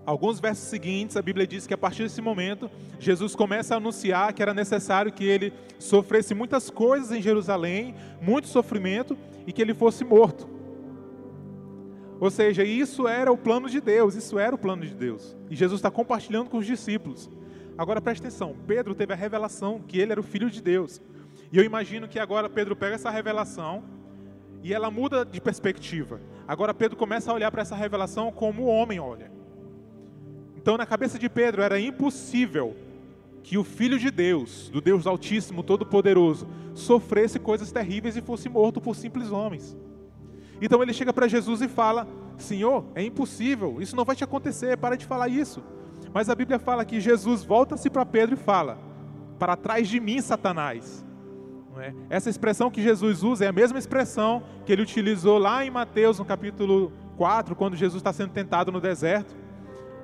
[0.10, 2.68] Alguns versos seguintes, a Bíblia diz que a partir desse momento,
[3.00, 8.48] Jesus começa a anunciar que era necessário que ele sofresse muitas coisas em Jerusalém, muito
[8.48, 10.50] sofrimento, e que ele fosse morto.
[12.20, 15.38] Ou seja, isso era o plano de Deus, isso era o plano de Deus.
[15.48, 17.30] E Jesus está compartilhando com os discípulos.
[17.78, 21.00] Agora preste atenção: Pedro teve a revelação que ele era o filho de Deus.
[21.52, 23.84] E eu imagino que agora Pedro pega essa revelação
[24.64, 26.20] e ela muda de perspectiva.
[26.48, 29.38] Agora Pedro começa a olhar para essa revelação como o homem olha.
[30.62, 32.76] Então, na cabeça de Pedro, era impossível
[33.42, 38.82] que o Filho de Deus, do Deus Altíssimo, Todo-Poderoso, sofresse coisas terríveis e fosse morto
[38.82, 39.78] por simples homens.
[40.62, 42.06] Então ele chega para Jesus e fala:
[42.38, 45.64] Senhor, é impossível, isso não vai te acontecer, para de falar isso.
[46.14, 48.78] Mas a Bíblia fala que Jesus volta-se para Pedro e fala:
[49.40, 51.06] Para trás de mim, Satanás.
[51.78, 51.94] É?
[52.10, 56.20] Essa expressão que Jesus usa é a mesma expressão que ele utilizou lá em Mateus,
[56.20, 59.39] no capítulo 4, quando Jesus está sendo tentado no deserto.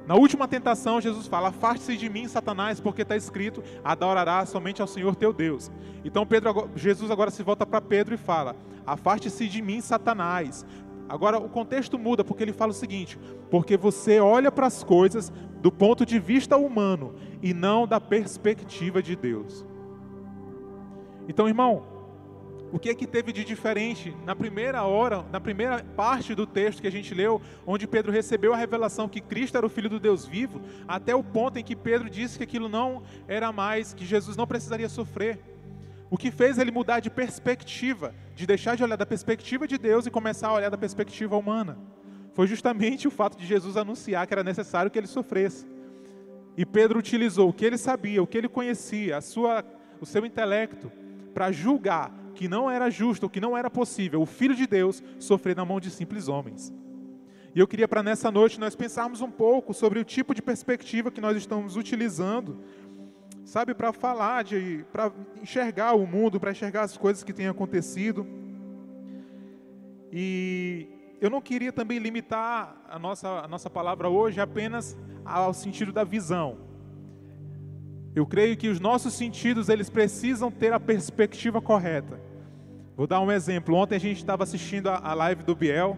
[0.07, 4.87] Na última tentação, Jesus fala: Afaste-se de mim, Satanás, porque está escrito: Adorarás somente ao
[4.87, 5.71] Senhor teu Deus.
[6.03, 10.65] Então Pedro, Jesus agora se volta para Pedro e fala: Afaste-se de mim, Satanás.
[11.07, 13.17] Agora o contexto muda porque ele fala o seguinte:
[13.49, 15.31] porque você olha para as coisas
[15.61, 19.65] do ponto de vista humano e não da perspectiva de Deus.
[21.27, 21.94] Então, irmão,
[22.71, 26.81] o que é que teve de diferente na primeira hora, na primeira parte do texto
[26.81, 29.99] que a gente leu, onde Pedro recebeu a revelação que Cristo era o Filho do
[29.99, 34.05] Deus vivo, até o ponto em que Pedro disse que aquilo não era mais, que
[34.05, 35.39] Jesus não precisaria sofrer.
[36.09, 40.05] O que fez ele mudar de perspectiva, de deixar de olhar da perspectiva de Deus
[40.05, 41.77] e começar a olhar da perspectiva humana,
[42.33, 45.65] foi justamente o fato de Jesus anunciar que era necessário que ele sofresse.
[46.57, 49.63] E Pedro utilizou o que ele sabia, o que ele conhecia, a sua,
[50.01, 50.91] o seu intelecto,
[51.33, 55.55] para julgar que não era justo, que não era possível, o Filho de Deus sofrer
[55.55, 56.73] na mão de simples homens.
[57.55, 61.09] E eu queria para nessa noite nós pensarmos um pouco sobre o tipo de perspectiva
[61.09, 62.59] que nós estamos utilizando,
[63.45, 65.09] sabe, para falar, de, para
[65.41, 68.27] enxergar o mundo, para enxergar as coisas que têm acontecido.
[70.11, 70.89] E
[71.21, 76.03] eu não queria também limitar a nossa, a nossa palavra hoje apenas ao sentido da
[76.03, 76.74] visão.
[78.15, 82.17] Eu creio que os nossos sentidos eles precisam ter a perspectiva correta.
[82.95, 83.75] Vou dar um exemplo.
[83.75, 85.97] Ontem a gente estava assistindo a, live do Biel,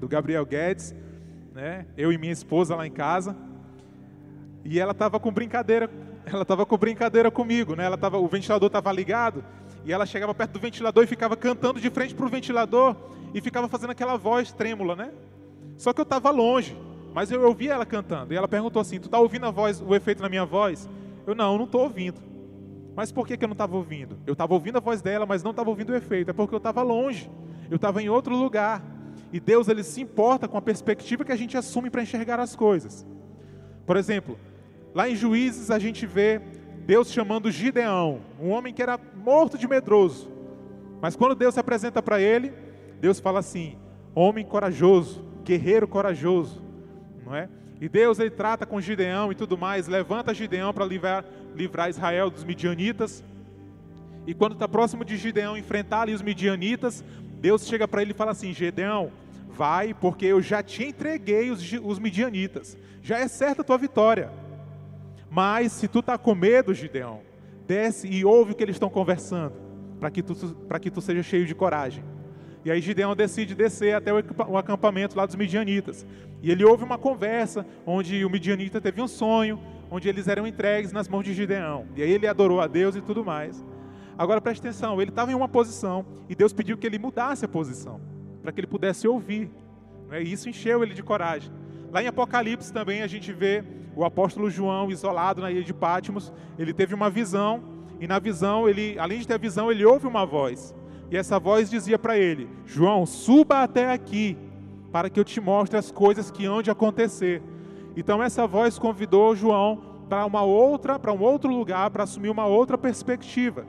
[0.00, 0.94] do Gabriel Guedes,
[1.52, 1.84] né?
[1.94, 3.36] Eu e minha esposa lá em casa.
[4.64, 5.90] E ela estava com brincadeira,
[6.24, 7.84] ela estava com brincadeira comigo, né?
[7.84, 9.44] Ela tava, o ventilador estava ligado
[9.84, 12.96] e ela chegava perto do ventilador e ficava cantando de frente para o ventilador
[13.34, 15.12] e ficava fazendo aquela voz trêmula, né?
[15.76, 16.74] Só que eu estava longe,
[17.12, 18.32] mas eu ouvia ela cantando.
[18.32, 20.88] E ela perguntou assim: Tu está ouvindo a voz, o efeito na minha voz?
[21.28, 22.18] Eu não, não estou ouvindo.
[22.96, 24.18] Mas por que, que eu não estava ouvindo?
[24.26, 26.30] Eu estava ouvindo a voz dela, mas não estava ouvindo o efeito.
[26.30, 27.30] É porque eu estava longe.
[27.70, 28.82] Eu estava em outro lugar.
[29.30, 32.56] E Deus ele se importa com a perspectiva que a gente assume para enxergar as
[32.56, 33.06] coisas.
[33.84, 34.38] Por exemplo,
[34.94, 36.40] lá em Juízes a gente vê
[36.86, 40.30] Deus chamando Gideão, um homem que era morto de medroso.
[40.98, 42.54] Mas quando Deus se apresenta para ele,
[43.02, 43.76] Deus fala assim:
[44.14, 46.62] homem corajoso, guerreiro corajoso,
[47.22, 47.50] não é?
[47.80, 51.24] E Deus ele trata com Gideão e tudo mais, levanta Gideão para livrar,
[51.54, 53.22] livrar Israel dos midianitas.
[54.26, 57.04] E quando está próximo de Gideão enfrentar ali os midianitas,
[57.40, 59.12] Deus chega para ele e fala assim: Gideão,
[59.48, 64.30] vai, porque eu já te entreguei os, os midianitas, já é certa a tua vitória.
[65.30, 67.20] Mas se tu está com medo, Gideão,
[67.66, 69.54] desce e ouve o que eles estão conversando,
[70.00, 72.02] para que, que tu seja cheio de coragem.
[72.68, 76.06] E aí Gideão decide descer até o acampamento lá dos midianitas.
[76.42, 79.58] E ele ouve uma conversa onde o midianita teve um sonho,
[79.90, 81.86] onde eles eram entregues nas mãos de Gideão.
[81.96, 83.64] E aí ele adorou a Deus e tudo mais.
[84.18, 87.48] Agora preste atenção, ele estava em uma posição e Deus pediu que ele mudasse a
[87.48, 88.02] posição,
[88.42, 89.50] para que ele pudesse ouvir.
[90.10, 90.22] É?
[90.22, 91.50] E isso encheu ele de coragem.
[91.90, 93.64] Lá em Apocalipse também a gente vê
[93.96, 97.62] o apóstolo João isolado na ilha de Pátimos, ele teve uma visão,
[97.98, 100.74] e na visão, ele, além de ter a visão, ele ouve uma voz.
[101.10, 104.36] E essa voz dizia para ele: João, suba até aqui,
[104.92, 107.42] para que eu te mostre as coisas que hão de acontecer.
[107.96, 112.46] Então essa voz convidou João para uma outra, para um outro lugar, para assumir uma
[112.46, 113.66] outra perspectiva.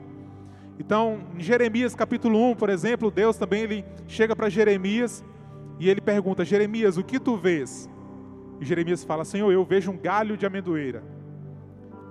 [0.78, 5.24] Então, em Jeremias capítulo 1, por exemplo, Deus também ele chega para Jeremias
[5.78, 7.88] e ele pergunta: Jeremias, o que tu vês?
[8.60, 11.02] E Jeremias fala: Senhor, eu vejo um galho de amendoeira.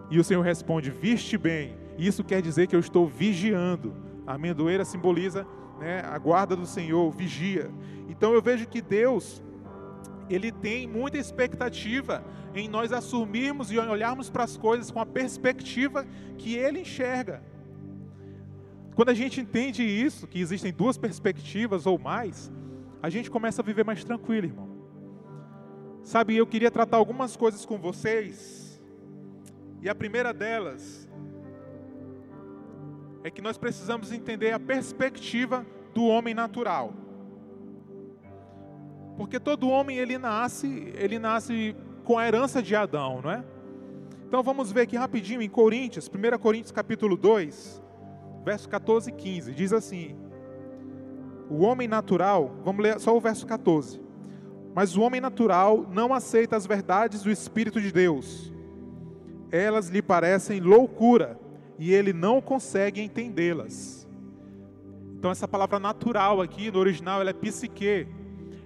[0.10, 1.78] E o Senhor responde: Viste bem.
[1.98, 3.94] Isso quer dizer que eu estou vigiando
[4.30, 5.48] a amendoeira simboliza
[5.80, 7.72] né, a guarda do Senhor, vigia.
[8.08, 9.44] Então eu vejo que Deus,
[10.30, 12.24] Ele tem muita expectativa
[12.54, 16.06] em nós assumirmos e olharmos para as coisas com a perspectiva
[16.38, 17.42] que Ele enxerga.
[18.94, 22.52] Quando a gente entende isso, que existem duas perspectivas ou mais,
[23.02, 24.70] a gente começa a viver mais tranquilo, irmão.
[26.04, 28.80] Sabe, eu queria tratar algumas coisas com vocês,
[29.82, 31.09] e a primeira delas
[33.24, 36.94] é que nós precisamos entender a perspectiva do homem natural.
[39.18, 43.44] Porque todo homem ele nasce, ele nasce com a herança de Adão, não é?
[44.28, 47.84] Então vamos ver aqui rapidinho em Coríntios, 1 Coríntios capítulo 2,
[48.46, 50.16] verso 14 e 15, diz assim:
[51.50, 54.00] O homem natural, vamos ler só o verso 14.
[54.74, 58.54] Mas o homem natural não aceita as verdades do espírito de Deus.
[59.52, 61.38] Elas lhe parecem loucura
[61.80, 64.06] e ele não consegue entendê-las.
[65.18, 68.06] Então essa palavra natural aqui no original ela é psique.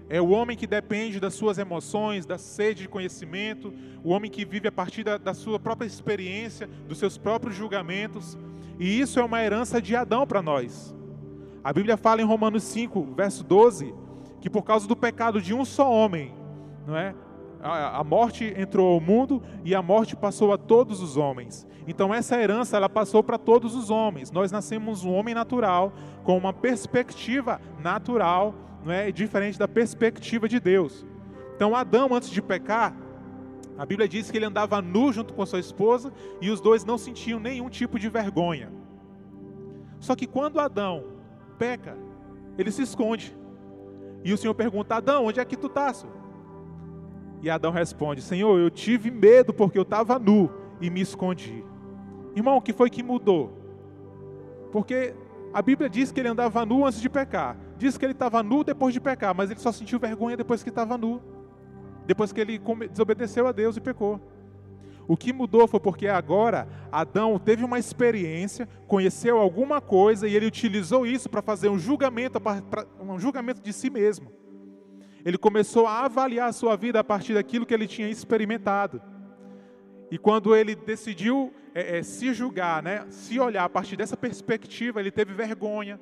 [0.10, 4.44] É o homem que depende das suas emoções, da sede de conhecimento, o homem que
[4.44, 8.38] vive a partir da, da sua própria experiência, dos seus próprios julgamentos.
[8.80, 10.94] E isso é uma herança de Adão para nós.
[11.64, 13.94] A Bíblia fala em Romanos 5, verso 12,
[14.42, 16.34] que por causa do pecado de um só homem,
[16.86, 17.16] não é?
[17.64, 21.66] A morte entrou ao mundo e a morte passou a todos os homens.
[21.88, 24.32] Então essa herança ela passou para todos os homens.
[24.32, 25.94] Nós nascemos um homem natural
[26.24, 28.54] com uma perspectiva natural,
[28.84, 31.06] não é diferente da perspectiva de Deus.
[31.56, 32.96] Então Adão antes de pecar,
[33.78, 36.12] a Bíblia diz que ele andava nu junto com sua esposa
[36.42, 38.72] e os dois não sentiam nenhum tipo de vergonha.
[40.00, 41.06] Só que quando Adão
[41.58, 41.98] peca,
[42.58, 43.36] ele se esconde.
[44.24, 46.06] E o Senhor pergunta: Adão, onde é que tu estás?
[47.44, 51.62] E Adão responde: Senhor, eu tive medo porque eu estava nu e me escondi.
[52.34, 53.52] Irmão, o que foi que mudou?
[54.72, 55.14] Porque
[55.54, 57.58] a Bíblia diz que ele andava nu antes de pecar.
[57.78, 60.70] Diz que ele estava nu depois de pecar, mas ele só sentiu vergonha depois que
[60.70, 61.22] estava nu.
[62.08, 64.22] Depois que ele desobedeceu a Deus e pecou.
[65.06, 70.46] O que mudou foi porque agora Adão teve uma experiência, conheceu alguma coisa e ele
[70.46, 72.42] utilizou isso para fazer um julgamento,
[73.02, 74.43] um julgamento de si mesmo
[75.26, 79.02] ele começou a avaliar a sua vida a partir daquilo que ele tinha experimentado.
[80.12, 85.00] E quando ele decidiu é, é, se julgar, né, se olhar a partir dessa perspectiva,
[85.00, 86.00] ele teve vergonha,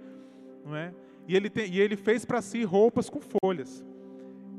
[0.65, 0.93] não é?
[1.27, 3.85] E ele, te, e ele fez para si roupas com folhas.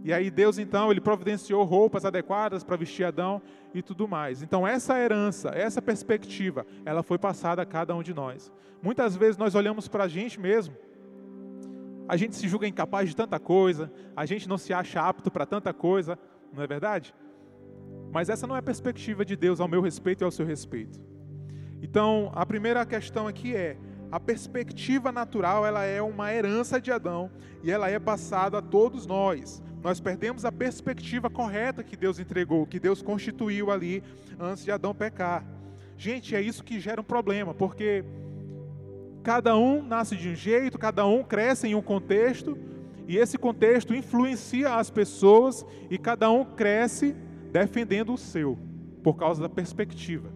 [0.04, 3.42] E aí Deus então, ele providenciou roupas adequadas para vestir Adão
[3.74, 4.42] e tudo mais.
[4.42, 8.50] Então essa herança, essa perspectiva, ela foi passada a cada um de nós.
[8.82, 10.74] Muitas vezes nós olhamos para a gente mesmo,
[12.09, 15.46] a gente se julga incapaz de tanta coisa, a gente não se acha apto para
[15.46, 16.18] tanta coisa,
[16.53, 17.14] não é verdade?
[18.11, 21.00] Mas essa não é a perspectiva de Deus ao meu respeito e ao seu respeito.
[21.80, 23.76] Então, a primeira questão aqui é:
[24.11, 27.30] a perspectiva natural ela é uma herança de Adão
[27.62, 29.62] e ela é passada a todos nós.
[29.82, 34.03] Nós perdemos a perspectiva correta que Deus entregou, que Deus constituiu ali
[34.38, 35.44] antes de Adão pecar.
[35.96, 38.05] Gente, é isso que gera um problema, porque
[39.22, 42.58] cada um nasce de um jeito, cada um cresce em um contexto,
[43.06, 47.14] e esse contexto influencia as pessoas e cada um cresce
[47.52, 48.58] defendendo o seu,
[49.02, 50.30] por causa da perspectiva.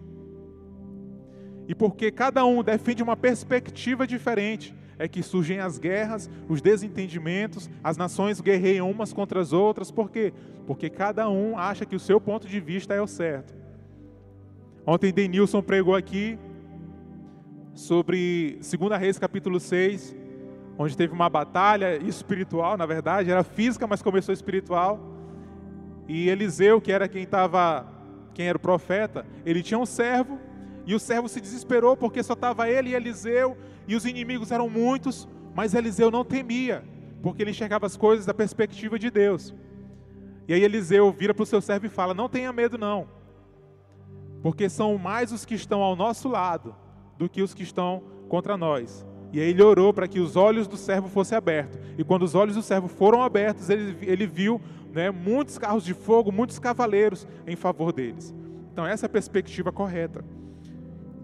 [1.67, 7.69] E porque cada um defende uma perspectiva diferente, é que surgem as guerras, os desentendimentos,
[7.83, 10.33] as nações guerreiam umas contra as outras, por quê?
[10.65, 13.53] Porque cada um acha que o seu ponto de vista é o certo.
[14.85, 16.39] Ontem Denilson pregou aqui
[17.77, 20.15] sobre 2 Reis capítulo 6,
[20.79, 24.99] onde teve uma batalha espiritual, na verdade, era física, mas começou espiritual.
[26.07, 27.85] E Eliseu, que era quem estava,
[28.33, 30.39] quem era o profeta, ele tinha um servo,
[30.87, 33.55] e o servo se desesperou porque só estava ele e Eliseu,
[33.87, 36.83] e os inimigos eram muitos, mas Eliseu não temia,
[37.21, 39.53] porque ele enxergava as coisas da perspectiva de Deus.
[40.47, 43.07] E aí Eliseu vira para o seu servo e fala: Não tenha medo, não,
[44.41, 46.73] porque são mais os que estão ao nosso lado
[47.17, 49.05] do que os que estão contra nós.
[49.31, 51.79] E aí ele orou para que os olhos do servo fossem abertos.
[51.97, 54.61] E quando os olhos do servo foram abertos, ele, ele viu
[54.93, 58.33] né, muitos carros de fogo, muitos cavaleiros em favor deles.
[58.71, 60.23] Então, essa é a perspectiva correta.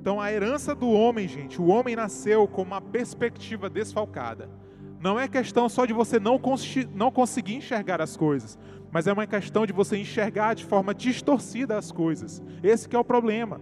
[0.01, 4.49] Então, a herança do homem, gente, o homem nasceu com uma perspectiva desfalcada.
[4.99, 6.39] Não é questão só de você não,
[6.93, 8.57] não conseguir enxergar as coisas,
[8.91, 12.41] mas é uma questão de você enxergar de forma distorcida as coisas.
[12.61, 13.61] Esse é o problema.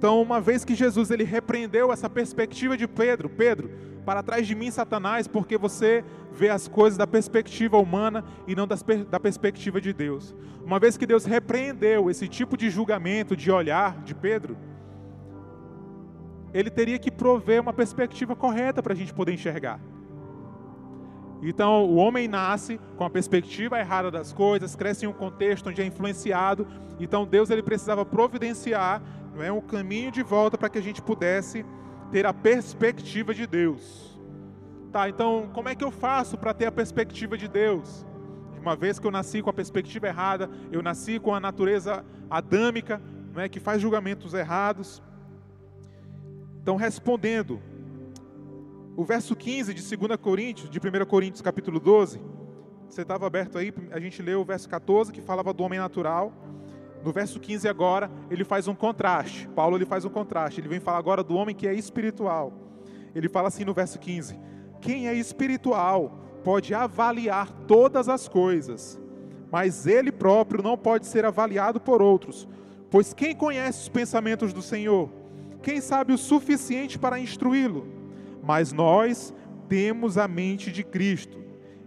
[0.00, 3.70] Então, uma vez que Jesus ele repreendeu essa perspectiva de Pedro, Pedro,
[4.02, 8.66] para trás de mim, Satanás, porque você vê as coisas da perspectiva humana e não
[8.66, 10.34] das, da perspectiva de Deus.
[10.64, 14.56] Uma vez que Deus repreendeu esse tipo de julgamento, de olhar de Pedro,
[16.54, 19.78] ele teria que prover uma perspectiva correta para a gente poder enxergar.
[21.42, 25.82] Então, o homem nasce com a perspectiva errada das coisas, cresce em um contexto onde
[25.82, 26.66] é influenciado.
[26.98, 29.02] Então, Deus ele precisava providenciar
[29.34, 31.64] não é um caminho de volta para que a gente pudesse
[32.10, 34.18] ter a perspectiva de Deus.
[34.90, 38.04] Tá, então como é que eu faço para ter a perspectiva de Deus?
[38.60, 43.00] Uma vez que eu nasci com a perspectiva errada, eu nasci com a natureza adâmica,
[43.32, 45.02] não é, que faz julgamentos errados.
[46.60, 47.60] Então, respondendo,
[48.96, 52.20] o verso 15 de 2 Coríntios, de 1 Coríntios capítulo 12,
[52.86, 56.34] você estava aberto aí, a gente leu o verso 14 que falava do homem natural.
[57.04, 59.48] No verso 15 agora, ele faz um contraste.
[59.48, 60.60] Paulo ele faz um contraste.
[60.60, 62.52] Ele vem falar agora do homem que é espiritual.
[63.14, 64.38] Ele fala assim no verso 15:
[64.80, 69.00] Quem é espiritual pode avaliar todas as coisas,
[69.50, 72.48] mas ele próprio não pode ser avaliado por outros.
[72.90, 75.10] Pois quem conhece os pensamentos do Senhor?
[75.62, 77.86] Quem sabe o suficiente para instruí-lo?
[78.42, 79.34] Mas nós
[79.68, 81.39] temos a mente de Cristo.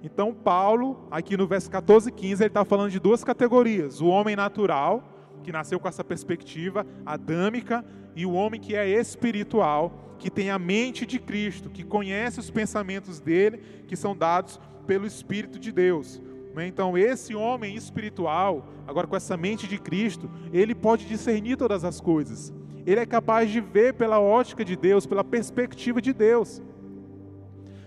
[0.03, 4.07] Então, Paulo, aqui no verso 14 e 15, ele está falando de duas categorias: o
[4.07, 5.01] homem natural,
[5.41, 10.59] que nasceu com essa perspectiva adâmica, e o homem que é espiritual, que tem a
[10.59, 16.21] mente de Cristo, que conhece os pensamentos dele, que são dados pelo Espírito de Deus.
[16.53, 16.67] Né?
[16.67, 22.01] Então, esse homem espiritual, agora com essa mente de Cristo, ele pode discernir todas as
[22.01, 22.53] coisas.
[22.85, 26.61] Ele é capaz de ver pela ótica de Deus, pela perspectiva de Deus.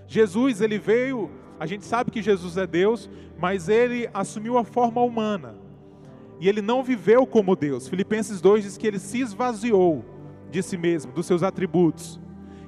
[0.06, 3.08] Jesus, ele veio a gente sabe que Jesus é Deus,
[3.38, 5.54] mas ele assumiu a forma humana.
[6.38, 7.88] E ele não viveu como Deus.
[7.88, 10.04] Filipenses 2 diz que ele se esvaziou
[10.50, 12.20] de si mesmo, dos seus atributos.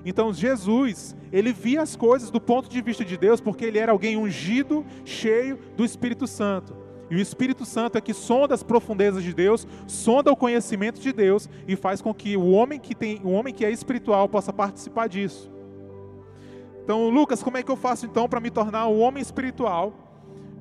[0.04, 3.92] Então Jesus, ele via as coisas do ponto de vista de Deus, porque ele era
[3.92, 6.74] alguém ungido, cheio do Espírito Santo.
[7.10, 11.12] E o Espírito Santo é que sonda as profundezas de Deus, sonda o conhecimento de
[11.12, 14.52] Deus e faz com que o homem que tem, o homem que é espiritual possa
[14.52, 15.50] participar disso.
[16.88, 19.92] Então, Lucas, como é que eu faço então para me tornar um homem espiritual?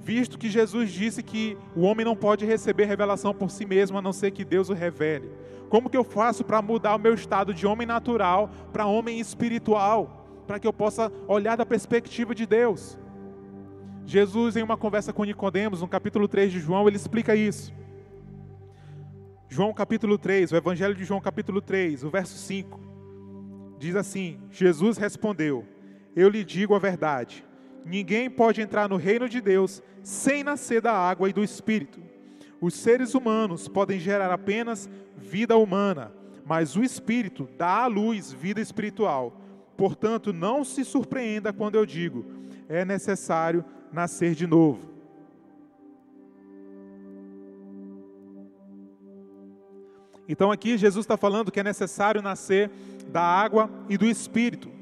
[0.02, 4.02] Visto que Jesus disse que o homem não pode receber revelação por si mesmo, a
[4.02, 5.32] não ser que Deus o revele.
[5.70, 10.28] Como que eu faço para mudar o meu estado de homem natural para homem espiritual?
[10.45, 12.99] Para que eu possa olhar da perspectiva de Deus.
[14.06, 17.74] Jesus, em uma conversa com Nicodemos, no capítulo 3 de João, ele explica isso.
[19.48, 22.82] João capítulo 3, o Evangelho de João capítulo 3, o verso 5.
[23.80, 25.77] Diz assim: Jesus respondeu:
[26.18, 27.45] eu lhe digo a verdade:
[27.85, 32.02] ninguém pode entrar no reino de Deus sem nascer da água e do espírito.
[32.60, 36.11] Os seres humanos podem gerar apenas vida humana,
[36.44, 39.39] mas o espírito dá à luz vida espiritual.
[39.77, 42.26] Portanto, não se surpreenda quando eu digo:
[42.68, 43.64] é necessário
[43.94, 44.98] nascer de novo.
[50.27, 52.69] Então aqui Jesus está falando que é necessário nascer
[53.07, 54.77] da água e do Espírito.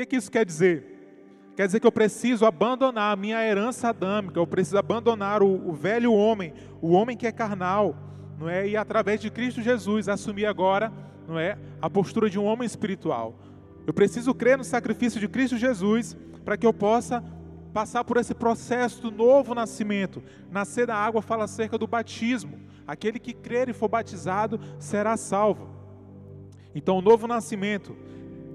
[0.00, 1.52] Que, que isso quer dizer?
[1.54, 5.74] Quer dizer que eu preciso abandonar a minha herança adâmica, eu preciso abandonar o, o
[5.74, 7.94] velho homem, o homem que é carnal,
[8.38, 8.66] não é?
[8.66, 10.90] E através de Cristo Jesus assumir agora,
[11.28, 13.38] não é, a postura de um homem espiritual.
[13.86, 16.16] Eu preciso crer no sacrifício de Cristo Jesus
[16.46, 17.22] para que eu possa
[17.74, 20.22] passar por esse processo do novo nascimento.
[20.50, 22.58] Nascer da água fala acerca do batismo.
[22.86, 25.68] Aquele que crer e for batizado será salvo.
[26.74, 27.94] Então, o novo nascimento,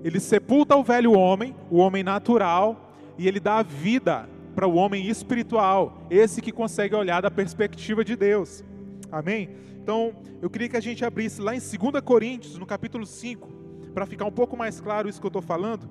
[0.06, 5.07] ele sepulta o velho homem, o homem natural, e ele dá vida para o homem
[5.07, 8.64] espiritual, esse que consegue olhar da perspectiva de Deus.
[9.11, 9.49] Amém?
[9.82, 10.14] Então,
[10.44, 13.49] eu queria que a gente abrisse lá em 2 Coríntios, no capítulo 5,
[13.95, 15.90] para ficar um pouco mais claro isso que eu estou falando.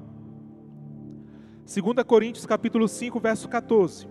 [1.66, 4.07] 2 Coríntios capítulo 5, verso 14.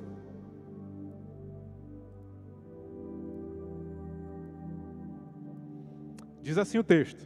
[6.41, 7.25] Diz assim o texto: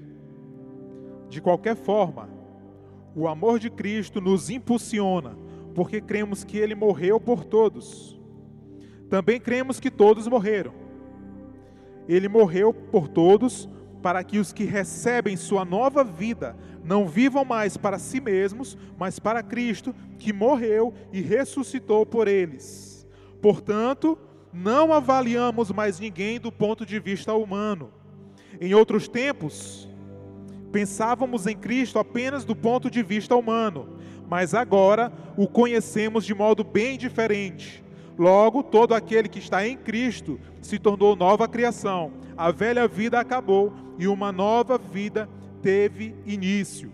[1.27, 2.36] De qualquer forma,
[3.17, 5.35] o amor de Cristo nos impulsiona,
[5.73, 8.15] porque cremos que ele morreu por todos.
[9.09, 10.71] Também cremos que todos morreram.
[12.07, 13.67] Ele morreu por todos,
[14.03, 19.17] para que os que recebem sua nova vida não vivam mais para si mesmos, mas
[19.17, 23.07] para Cristo, que morreu e ressuscitou por eles.
[23.41, 24.15] Portanto,
[24.53, 27.91] não avaliamos mais ninguém do ponto de vista humano.
[28.61, 29.86] Em outros tempos,
[30.71, 33.97] pensávamos em Cristo apenas do ponto de vista humano,
[34.29, 37.83] mas agora o conhecemos de modo bem diferente.
[38.17, 42.13] Logo, todo aquele que está em Cristo se tornou nova criação.
[42.35, 45.29] A velha vida acabou e uma nova vida
[45.61, 46.91] teve início.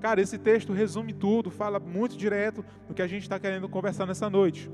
[0.00, 4.06] Cara, esse texto resume tudo, fala muito direto do que a gente está querendo conversar
[4.06, 4.70] nessa noite.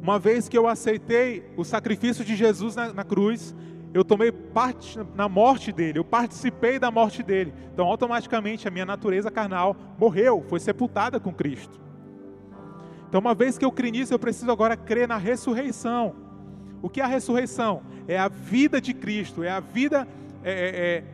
[0.00, 3.54] Uma vez que eu aceitei o sacrifício de Jesus na, na cruz,
[3.94, 7.52] eu tomei parte na morte dele, eu participei da morte dele.
[7.72, 11.80] Então, automaticamente, a minha natureza carnal morreu, foi sepultada com Cristo.
[13.08, 16.14] Então, uma vez que eu criei nisso, eu preciso agora crer na ressurreição.
[16.80, 17.82] O que é a ressurreição?
[18.08, 20.08] É a vida de Cristo, é a vida.
[20.42, 21.04] É, é, é...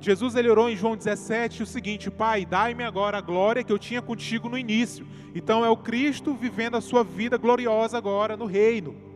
[0.00, 3.78] Jesus ele orou em João 17 o seguinte: Pai, dai-me agora a glória que eu
[3.78, 5.06] tinha contigo no início.
[5.34, 9.11] Então é o Cristo vivendo a sua vida gloriosa agora no reino.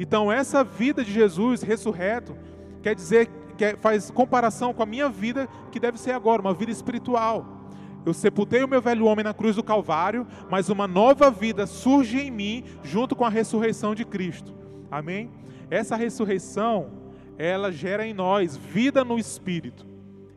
[0.00, 2.34] Então essa vida de Jesus ressurreto
[2.82, 3.28] quer dizer
[3.58, 7.68] que faz comparação com a minha vida que deve ser agora, uma vida espiritual.
[8.06, 12.18] Eu sepultei o meu velho homem na cruz do Calvário, mas uma nova vida surge
[12.18, 14.54] em mim junto com a ressurreição de Cristo.
[14.90, 15.30] Amém?
[15.70, 16.92] Essa ressurreição,
[17.36, 19.86] ela gera em nós vida no espírito.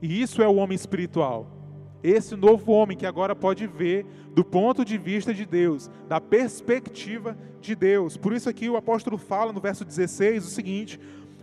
[0.02, 1.63] E isso é o homem espiritual.
[2.04, 4.06] Esse novo homem que agora pode ver
[4.36, 8.18] do ponto de vista de Deus, da perspectiva de Deus.
[8.18, 11.00] Por isso aqui o apóstolo fala no verso 16 o seguinte: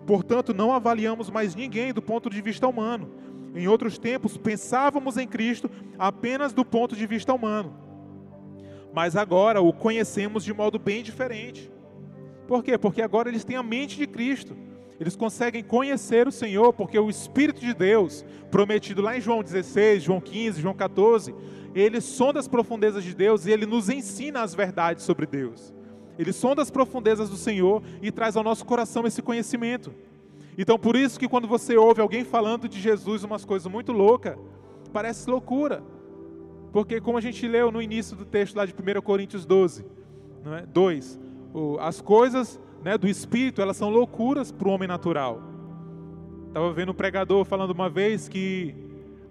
[0.07, 3.09] "Portanto, não avaliamos mais ninguém do ponto de vista humano.
[3.55, 7.75] Em outros tempos pensávamos em Cristo apenas do ponto de vista humano.
[8.93, 11.71] Mas agora o conhecemos de modo bem diferente.
[12.47, 12.77] Por quê?
[12.77, 14.57] Porque agora eles têm a mente de Cristo.
[15.01, 20.03] Eles conseguem conhecer o Senhor, porque o Espírito de Deus, prometido lá em João 16,
[20.03, 21.35] João 15, João 14,
[21.75, 25.73] ele sonda as profundezas de Deus e ele nos ensina as verdades sobre Deus.
[26.19, 29.91] Ele sonda as profundezas do Senhor e traz ao nosso coração esse conhecimento.
[30.59, 34.37] Então, por isso que quando você ouve alguém falando de Jesus umas coisas muito loucas,
[34.93, 35.83] parece loucura.
[36.73, 39.87] Porque como a gente leu no início do texto lá de 1 Coríntios 12,
[40.45, 40.67] não é?
[40.67, 41.19] 2,
[41.81, 45.43] as coisas né, do espírito, elas são loucuras para o homem natural.
[46.49, 48.75] Estava vendo um pregador falando uma vez que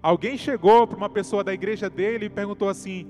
[0.02, 3.06] alguém chegou para uma pessoa da igreja dele e perguntou assim: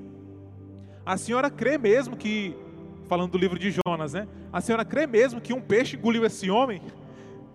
[1.05, 2.57] A senhora crê mesmo que,
[3.09, 4.27] falando do livro de Jonas, né?
[4.53, 6.83] A senhora crê mesmo que um peixe engoliu esse homem?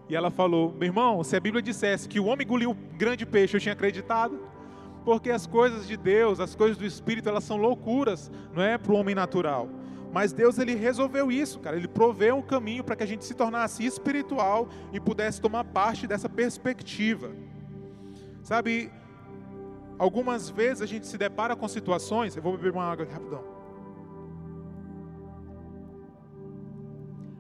[0.08, 3.26] E ela falou: Meu irmão, se a Bíblia dissesse que o homem engoliu um grande
[3.26, 4.40] peixe, eu tinha acreditado.
[5.04, 8.92] Porque as coisas de Deus, as coisas do Espírito, elas são loucuras, não é para
[8.92, 9.70] o homem natural.
[10.12, 11.76] Mas Deus ele resolveu isso, cara.
[11.76, 16.08] Ele proveu um caminho para que a gente se tornasse espiritual e pudesse tomar parte
[16.08, 17.32] dessa perspectiva.
[18.42, 18.92] Sabe,
[20.00, 22.36] algumas vezes a gente se depara com situações.
[22.36, 23.44] Eu vou beber uma água aqui rapidão.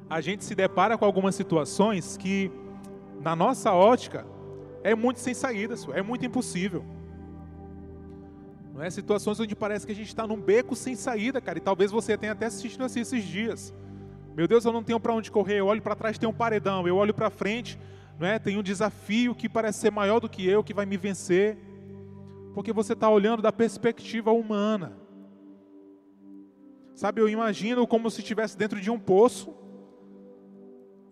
[0.09, 2.51] A gente se depara com algumas situações que,
[3.21, 4.25] na nossa ótica,
[4.83, 6.85] é muito sem saída, é muito impossível.
[8.75, 11.57] Não é situações onde parece que a gente está num beco sem saída, cara.
[11.57, 13.73] E talvez você tenha até assistido assim esses dias.
[14.35, 15.59] Meu Deus, eu não tenho para onde correr.
[15.59, 16.85] Eu olho para trás, tem um paredão.
[16.85, 17.79] Eu olho para frente,
[18.19, 18.37] não é?
[18.37, 21.57] Tem um desafio que parece ser maior do que eu, que vai me vencer.
[22.53, 24.97] Porque você está olhando da perspectiva humana.
[26.93, 29.55] Sabe, eu imagino como se estivesse dentro de um poço.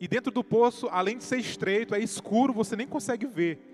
[0.02, 3.73] E dentro do poço, além de ser estreito, é escuro, você nem consegue ver.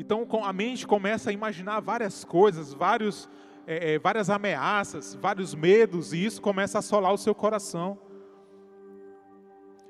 [0.00, 3.28] Então a mente começa a imaginar várias coisas, vários,
[3.66, 7.98] é, é, várias ameaças, vários medos, e isso começa a assolar o seu coração.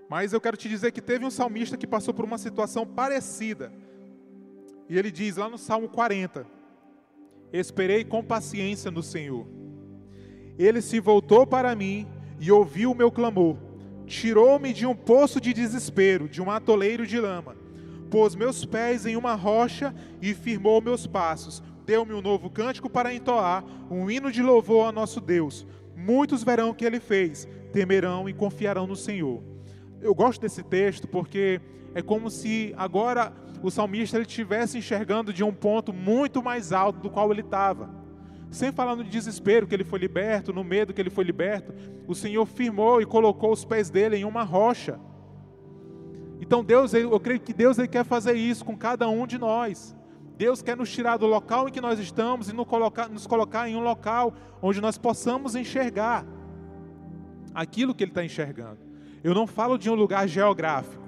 [0.08, 3.72] Mas eu quero te dizer que teve um salmista que passou por uma situação parecida.
[4.88, 6.44] E ele diz lá no Salmo 40:
[7.52, 9.46] Esperei com paciência no Senhor.
[10.58, 12.08] Ele se voltou para mim
[12.40, 13.56] e ouviu o meu clamor.
[14.08, 17.59] Tirou-me de um poço de desespero, de um atoleiro de lama
[18.10, 21.62] pôs meus pés em uma rocha e firmou meus passos.
[21.86, 25.66] Deu-me um novo cântico para entoar, um hino de louvor a nosso Deus.
[25.96, 29.42] Muitos verão o que ele fez, temerão e confiarão no Senhor.
[30.00, 31.60] Eu gosto desse texto porque
[31.94, 33.32] é como se agora
[33.62, 37.90] o salmista ele estivesse enxergando de um ponto muito mais alto do qual ele estava.
[38.50, 41.72] Sem falar no desespero que ele foi liberto, no medo que ele foi liberto,
[42.08, 44.98] o Senhor firmou e colocou os pés dele em uma rocha.
[46.50, 49.96] Então Deus, eu creio que Deus ele quer fazer isso com cada um de nós.
[50.36, 53.68] Deus quer nos tirar do local em que nós estamos e nos colocar, nos colocar
[53.68, 56.26] em um local onde nós possamos enxergar
[57.54, 58.80] aquilo que Ele está enxergando.
[59.22, 61.04] Eu não falo de um lugar geográfico,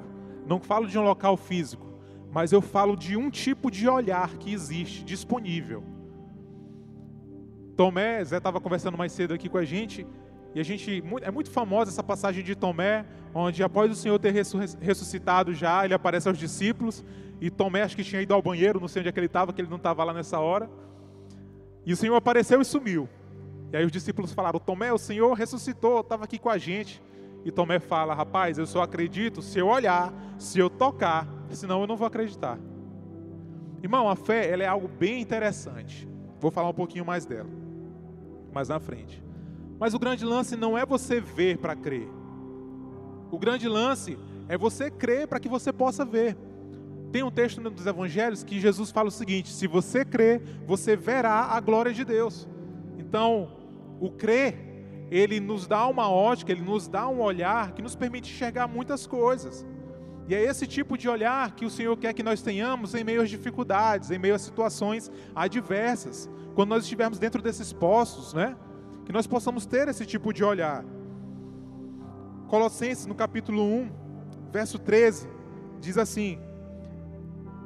[0.46, 1.92] não falo de um local físico,
[2.30, 5.82] mas eu falo de um tipo de olhar que existe disponível.
[7.76, 10.06] Tomé, Zé estava conversando mais cedo aqui com a gente,
[10.54, 14.32] e a gente é muito famosa essa passagem de Tomé, onde após o Senhor ter
[14.32, 17.02] ressuscitado já, ele aparece aos discípulos,
[17.40, 19.52] e Tomé acho que tinha ido ao banheiro, não sei onde é que ele estava,
[19.52, 20.70] que ele não estava lá nessa hora.
[21.86, 23.08] E o Senhor apareceu e sumiu.
[23.72, 27.02] E aí os discípulos falaram: Tomé, o Senhor ressuscitou, estava aqui com a gente.
[27.44, 31.86] E Tomé fala: Rapaz, eu só acredito se eu olhar, se eu tocar, senão eu
[31.86, 32.58] não vou acreditar.
[33.82, 36.08] Irmão, a fé ela é algo bem interessante.
[36.38, 37.50] Vou falar um pouquinho mais dela,
[38.52, 39.22] mais na frente.
[39.82, 42.08] Mas o grande lance não é você ver para crer.
[43.32, 44.16] O grande lance
[44.48, 46.36] é você crer para que você possa ver.
[47.10, 51.46] Tem um texto dos evangelhos que Jesus fala o seguinte: se você crer, você verá
[51.46, 52.46] a glória de Deus.
[52.96, 53.56] Então,
[53.98, 54.54] o crer,
[55.10, 59.04] ele nos dá uma ótica, ele nos dá um olhar que nos permite enxergar muitas
[59.04, 59.66] coisas.
[60.28, 63.20] E é esse tipo de olhar que o Senhor quer que nós tenhamos em meio
[63.20, 66.30] às dificuldades, em meio a situações adversas.
[66.54, 68.56] Quando nós estivermos dentro desses poços, né?
[69.04, 70.84] Que nós possamos ter esse tipo de olhar.
[72.48, 73.90] Colossenses, no capítulo 1,
[74.52, 75.28] verso 13,
[75.80, 76.38] diz assim: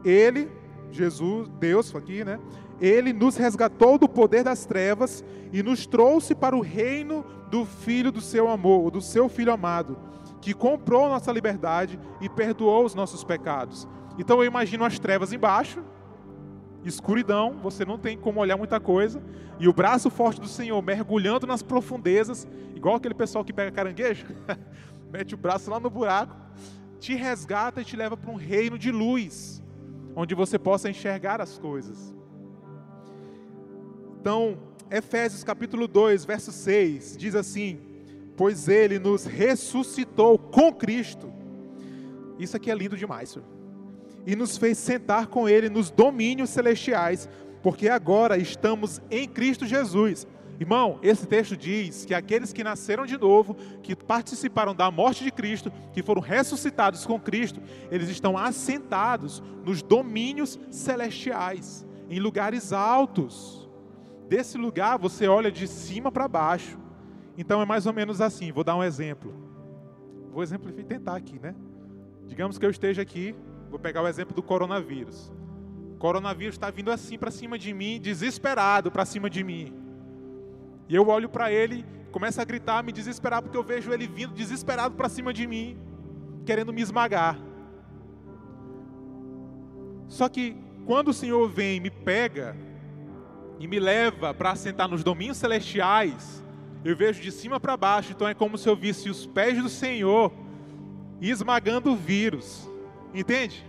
[0.05, 0.51] Ele,
[0.91, 2.39] Jesus, Deus aqui, né?
[2.81, 8.13] Ele nos resgatou do poder das trevas e nos trouxe para o reino do Filho
[8.13, 9.99] do seu amor, do seu Filho amado,
[10.41, 13.89] que comprou nossa liberdade e perdoou os nossos pecados.
[14.19, 15.83] Então eu imagino as trevas embaixo,
[16.89, 19.23] escuridão, você não tem como olhar muita coisa,
[19.59, 24.27] e o braço forte do Senhor mergulhando nas profundezas, igual aquele pessoal que pega caranguejo,
[25.11, 26.37] mete o braço lá no buraco,
[27.01, 29.63] te resgata e te leva para um reino de luz,
[30.15, 32.15] onde você possa enxergar as coisas.
[34.21, 34.59] Então,
[34.91, 37.81] Efésios capítulo 2, verso 6, diz assim:
[38.37, 41.33] Pois ele nos ressuscitou com Cristo.
[42.39, 43.56] Isso aqui é lindo demais, senhor
[44.27, 47.29] e nos fez sentar com Ele nos domínios celestiais,
[47.63, 50.27] porque agora estamos em Cristo Jesus.
[50.59, 55.31] Irmão, esse texto diz que aqueles que nasceram de novo, que participaram da morte de
[55.31, 63.69] Cristo, que foram ressuscitados com Cristo, eles estão assentados nos domínios celestiais, em lugares altos.
[64.29, 66.79] Desse lugar você olha de cima para baixo.
[67.37, 68.51] Então é mais ou menos assim.
[68.51, 69.35] Vou dar um exemplo.
[70.33, 71.55] Vou exemplificar, tentar aqui, né?
[72.27, 73.35] Digamos que eu esteja aqui
[73.71, 75.33] Vou pegar o exemplo do coronavírus.
[75.95, 79.73] O coronavírus está vindo assim para cima de mim, desesperado para cima de mim.
[80.89, 84.35] E eu olho para ele, começo a gritar, me desesperar, porque eu vejo ele vindo
[84.35, 85.79] desesperado para cima de mim,
[86.45, 87.39] querendo me esmagar.
[90.07, 92.57] Só que quando o Senhor vem e me pega
[93.59, 96.45] e me leva para assentar nos domínios celestiais,
[96.85, 99.69] eu vejo de cima para baixo, então é como se eu visse os pés do
[99.69, 100.33] Senhor
[101.21, 102.71] esmagando o vírus.
[103.17, 103.65] Entende?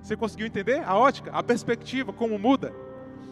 [0.00, 2.72] Você conseguiu entender a ótica, a perspectiva, como muda?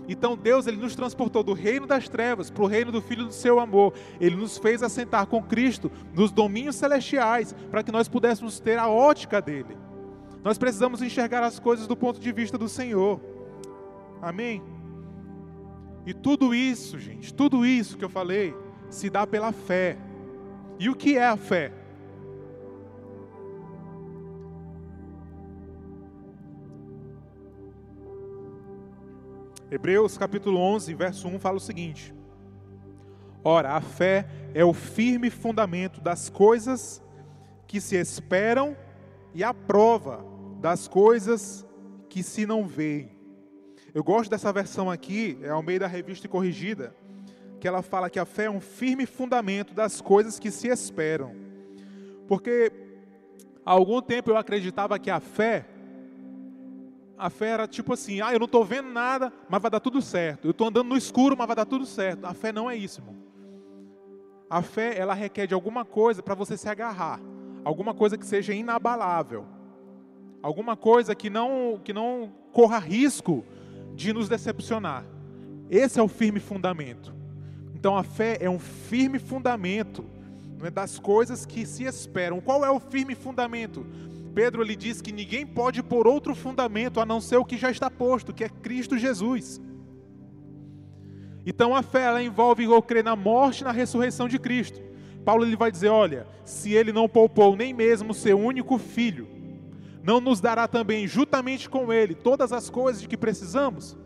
[0.08, 3.32] Então Deus ele nos transportou do reino das trevas para o reino do Filho do
[3.32, 3.94] seu amor.
[4.20, 8.88] Ele nos fez assentar com Cristo nos domínios celestiais para que nós pudéssemos ter a
[8.88, 9.78] ótica dele.
[10.42, 13.20] Nós precisamos enxergar as coisas do ponto de vista do Senhor.
[14.20, 14.60] Amém?
[16.04, 18.52] E tudo isso, gente, tudo isso que eu falei,
[18.90, 19.96] se dá pela fé.
[20.78, 21.72] E o que é a fé?
[29.70, 32.14] Hebreus capítulo 11, verso 1 fala o seguinte:
[33.42, 37.02] Ora, a fé é o firme fundamento das coisas
[37.66, 38.76] que se esperam
[39.34, 40.24] e a prova
[40.60, 41.66] das coisas
[42.08, 43.10] que se não veem.
[43.94, 46.94] Eu gosto dessa versão aqui, é ao meio da revista corrigida,
[47.58, 51.34] que ela fala que a fé é um firme fundamento das coisas que se esperam.
[52.28, 52.70] Porque
[53.64, 55.66] há algum tempo eu acreditava que a fé
[57.18, 60.02] a fé era tipo assim: ah, eu não estou vendo nada, mas vai dar tudo
[60.02, 60.46] certo.
[60.46, 62.24] Eu estou andando no escuro, mas vai dar tudo certo.
[62.24, 63.16] A fé não é isso, irmão.
[64.48, 67.20] A fé, ela requer de alguma coisa para você se agarrar,
[67.64, 69.46] alguma coisa que seja inabalável,
[70.42, 73.44] alguma coisa que não, que não corra risco
[73.94, 75.04] de nos decepcionar.
[75.70, 77.14] Esse é o firme fundamento.
[77.74, 80.04] Então a fé é um firme fundamento
[80.62, 82.40] é, das coisas que se esperam.
[82.40, 83.86] Qual é o firme fundamento?
[84.34, 87.70] Pedro ele diz que ninguém pode pôr outro fundamento a não ser o que já
[87.70, 89.60] está posto, que é Cristo Jesus.
[91.46, 94.80] Então a fé ela envolve eu crer na morte e na ressurreição de Cristo.
[95.24, 99.28] Paulo ele vai dizer, olha, se ele não poupou nem mesmo seu único filho,
[100.02, 103.96] não nos dará também juntamente com ele todas as coisas de que precisamos?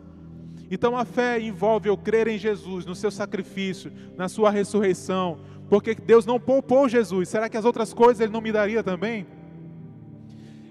[0.69, 5.39] Então a fé envolve eu crer em Jesus, no seu sacrifício, na sua ressurreição,
[5.69, 7.29] porque Deus não poupou Jesus.
[7.29, 9.25] Será que as outras coisas ele não me daria também?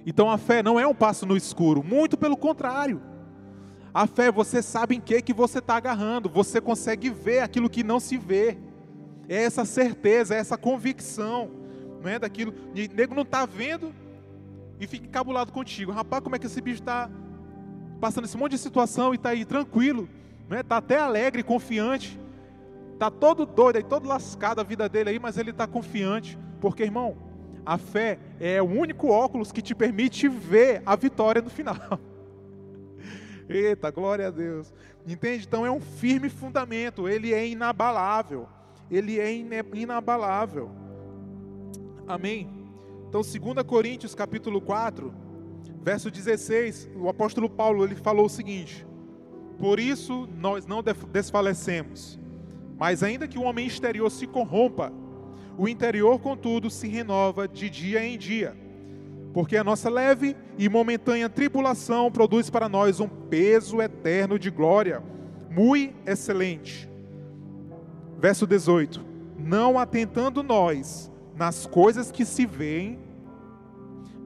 [0.09, 2.99] Então a fé não é um passo no escuro, muito pelo contrário.
[3.93, 7.85] A fé, você sabe em que que você está agarrando, você consegue ver aquilo que
[7.85, 8.57] não se vê.
[9.29, 11.51] É essa certeza, é essa convicção,
[12.03, 12.53] não é daquilo.
[12.53, 13.95] O nego não está vendo
[14.81, 15.93] e fica encabulado contigo.
[15.93, 17.11] Rapaz, como é que esse bicho está
[18.01, 20.09] passando esse monte de situação e está aí tranquilo,
[20.49, 20.61] não é?
[20.63, 22.19] Está até alegre, confiante.
[22.95, 26.83] Está todo doido aí, todo lascado a vida dele aí, mas ele está confiante, porque
[26.83, 27.28] irmão,
[27.69, 31.77] a fé é o único óculos que te permite ver a vitória no final.
[33.47, 34.73] Eita, glória a Deus.
[35.07, 35.45] Entende?
[35.47, 38.49] Então é um firme fundamento, ele é inabalável.
[38.91, 39.31] Ele é
[39.75, 40.71] inabalável.
[42.07, 42.49] Amém.
[43.07, 45.13] Então, 2 Coríntios capítulo 4,
[45.83, 48.87] verso 16, o apóstolo Paulo ele falou o seguinte:
[49.59, 50.83] Por isso nós não
[51.13, 52.19] desfalecemos,
[52.79, 54.91] mas ainda que o homem exterior se corrompa,
[55.59, 58.57] o interior, contudo, se renova de dia em dia,
[59.35, 65.03] porque a nossa leve e momentânea tribulação produz para nós um peso eterno de glória,
[65.51, 66.89] muito excelente.
[68.17, 69.05] Verso 18:
[69.37, 73.01] Não atentando nós nas coisas que se veem,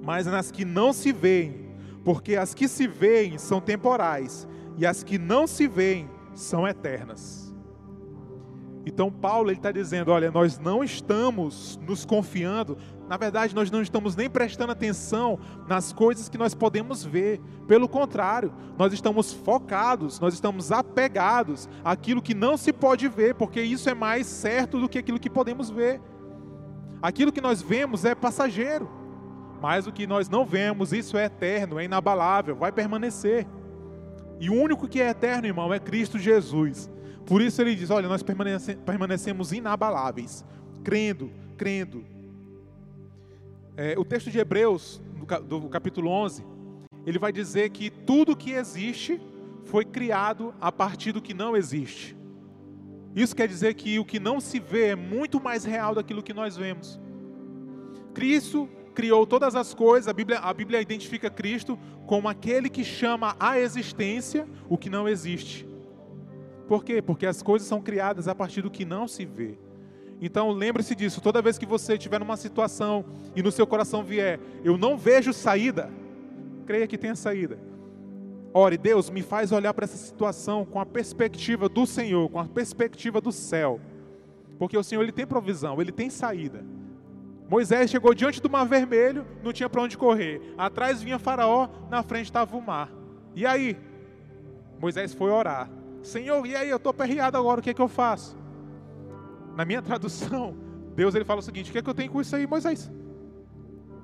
[0.03, 1.71] mas nas que não se veem,
[2.05, 4.47] porque as que se veem são temporais
[4.77, 7.42] e as que não se veem são eternas.
[8.85, 12.77] Então Paulo ele está dizendo, olha, nós não estamos nos confiando,
[13.09, 15.39] na verdade nós não estamos nem prestando atenção
[15.69, 17.41] nas coisas que nós podemos ver.
[17.69, 23.63] Pelo contrário, nós estamos focados, nós estamos apegados àquilo que não se pode ver, porque
[23.63, 26.01] isso é mais certo do que aquilo que podemos ver.
[27.01, 28.89] Aquilo que nós vemos é passageiro,
[29.61, 33.47] mas o que nós não vemos, isso é eterno, é inabalável, vai permanecer.
[34.41, 36.91] E o único que é eterno, irmão, é Cristo Jesus.
[37.33, 40.45] Por isso ele diz: olha, nós permanecemos inabaláveis,
[40.85, 42.05] crendo, crendo.
[43.75, 45.01] É, o texto de Hebreus,
[45.49, 46.45] do capítulo 11,
[47.07, 49.19] ele vai dizer que tudo que existe
[49.65, 52.15] foi criado a partir do que não existe.
[53.17, 56.35] Isso quer dizer que o que não se vê é muito mais real daquilo que
[56.35, 57.01] nós vemos.
[58.13, 63.35] Cristo criou todas as coisas, a Bíblia, a Bíblia identifica Cristo como aquele que chama
[63.41, 65.72] à existência o que não existe.
[66.73, 67.03] Por quê?
[67.03, 69.59] Porque as coisas são criadas a partir do que não se vê.
[70.23, 73.05] Então lembre-se disso, toda vez que você estiver numa situação
[73.37, 75.91] e no seu coração vier, eu não vejo saída,
[76.65, 77.59] creia que tenha saída.
[78.55, 82.47] Ore, Deus, me faz olhar para essa situação com a perspectiva do Senhor, com a
[82.47, 83.79] perspectiva do céu.
[84.59, 86.65] Porque o Senhor ele tem provisão, ele tem saída.
[87.51, 90.41] Moisés chegou diante do mar vermelho, não tinha para onde correr.
[90.57, 92.91] Atrás vinha Faraó, na frente estava o mar.
[93.35, 93.77] E aí?
[94.81, 95.69] Moisés foi orar.
[96.03, 98.37] Senhor, e aí, eu estou perreado agora, o que é que eu faço?
[99.57, 100.57] Na minha tradução,
[100.95, 102.91] Deus ele fala o seguinte: o que é que eu tenho com isso aí, Moisés?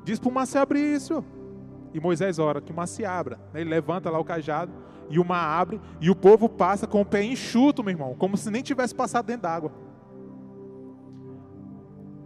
[0.05, 1.25] Diz para o mar se abrir isso.
[1.93, 3.41] E Moisés ora que o mar se abra.
[3.55, 4.73] Ele levanta lá o cajado
[5.11, 8.37] e o mar abre e o povo passa com o pé enxuto, meu irmão, como
[8.37, 9.73] se nem tivesse passado dentro d'água.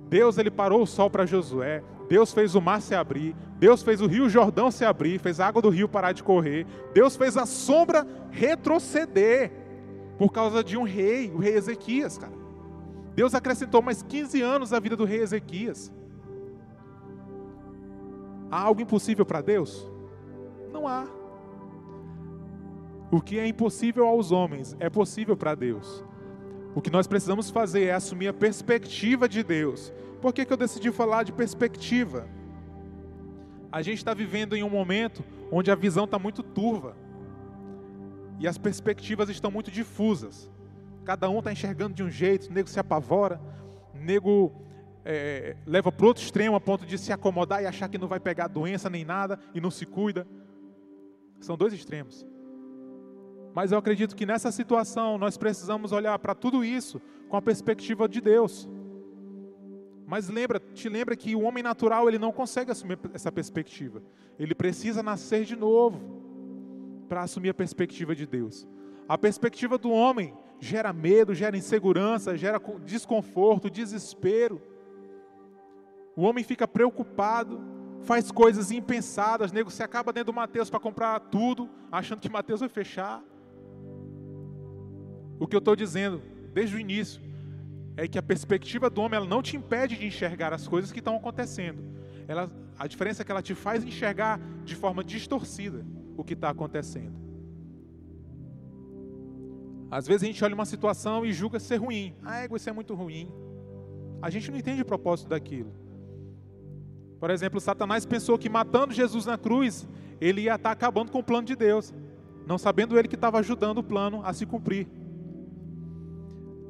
[0.09, 4.01] Deus ele parou o sol para Josué, Deus fez o mar se abrir, Deus fez
[4.01, 7.36] o rio Jordão se abrir, fez a água do rio parar de correr, Deus fez
[7.36, 9.51] a sombra retroceder.
[10.23, 12.32] Por causa de um rei, o rei Ezequias, cara.
[13.12, 15.90] Deus acrescentou mais 15 anos à vida do rei Ezequias.
[18.49, 19.85] Há algo impossível para Deus?
[20.73, 21.09] Não há.
[23.11, 26.05] O que é impossível aos homens é possível para Deus.
[26.73, 29.93] O que nós precisamos fazer é assumir a perspectiva de Deus.
[30.20, 32.28] Por que, que eu decidi falar de perspectiva?
[33.73, 37.02] A gente está vivendo em um momento onde a visão está muito turva
[38.43, 40.51] e as perspectivas estão muito difusas.
[41.05, 43.40] Cada um está enxergando de um jeito, o nego se apavora,
[43.94, 44.52] o nego
[45.05, 48.19] é, leva para outro extremo a ponto de se acomodar e achar que não vai
[48.19, 50.27] pegar doença nem nada e não se cuida.
[51.39, 52.27] São dois extremos.
[53.55, 58.09] Mas eu acredito que nessa situação nós precisamos olhar para tudo isso com a perspectiva
[58.09, 58.69] de Deus.
[60.05, 64.02] Mas lembra, te lembra que o homem natural ele não consegue assumir essa perspectiva.
[64.36, 66.22] Ele precisa nascer de novo
[67.12, 68.66] para assumir a perspectiva de Deus.
[69.06, 74.62] A perspectiva do homem gera medo, gera insegurança, gera desconforto, desespero.
[76.16, 77.60] O homem fica preocupado,
[78.01, 82.70] faz coisas impensadas, nego acaba dentro do Mateus para comprar tudo, achando que Mateus vai
[82.70, 83.22] fechar.
[85.39, 86.22] O que eu estou dizendo
[86.55, 87.20] desde o início
[87.94, 91.01] é que a perspectiva do homem ela não te impede de enxergar as coisas que
[91.01, 91.84] estão acontecendo.
[92.26, 95.84] Ela, a diferença é que ela te faz enxergar de forma distorcida
[96.23, 97.20] o que está acontecendo.
[99.90, 102.15] Às vezes a gente olha uma situação e julga ser ruim.
[102.24, 103.31] Ah, isso é muito ruim.
[104.23, 105.70] A gente não entende o propósito daquilo.
[107.20, 109.86] Por exemplo, Satanás pensou que matando Jesus na cruz,
[110.20, 111.93] ele ia estar tá acabando com o plano de Deus,
[112.47, 114.89] não sabendo ele que estava ajudando o plano a se cumprir.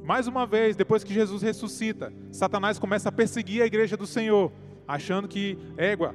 [0.03, 4.51] Mais uma vez, depois que Jesus ressuscita, Satanás começa a perseguir a igreja do Senhor,
[4.85, 6.13] achando que, égua,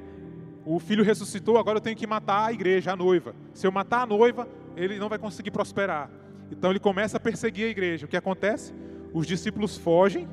[0.65, 3.35] o filho ressuscitou, agora eu tenho que matar a igreja, a noiva.
[3.53, 6.09] Se eu matar a noiva, ele não vai conseguir prosperar.
[6.51, 8.05] Então ele começa a perseguir a igreja.
[8.05, 8.73] O que acontece?
[9.13, 10.27] Os discípulos fogem,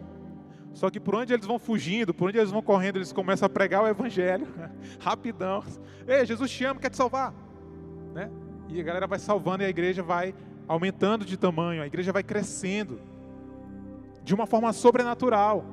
[0.74, 3.48] só que por onde eles vão fugindo, por onde eles vão correndo, eles começam a
[3.48, 4.46] pregar o evangelho,
[5.00, 5.64] rapidão.
[6.06, 7.32] Ei, Jesus te ama, quer te salvar.
[8.12, 8.30] Né?
[8.68, 10.34] E a galera vai salvando e a igreja vai
[10.68, 13.00] aumentando de tamanho, a igreja vai crescendo
[14.22, 15.64] de uma forma sobrenatural.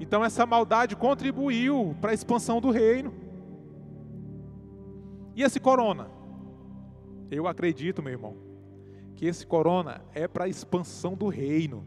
[0.00, 3.12] Então essa maldade contribuiu para a expansão do reino.
[5.36, 6.08] E esse corona?
[7.30, 8.38] Eu acredito, meu irmão,
[9.14, 11.86] que esse corona é para a expansão do reino.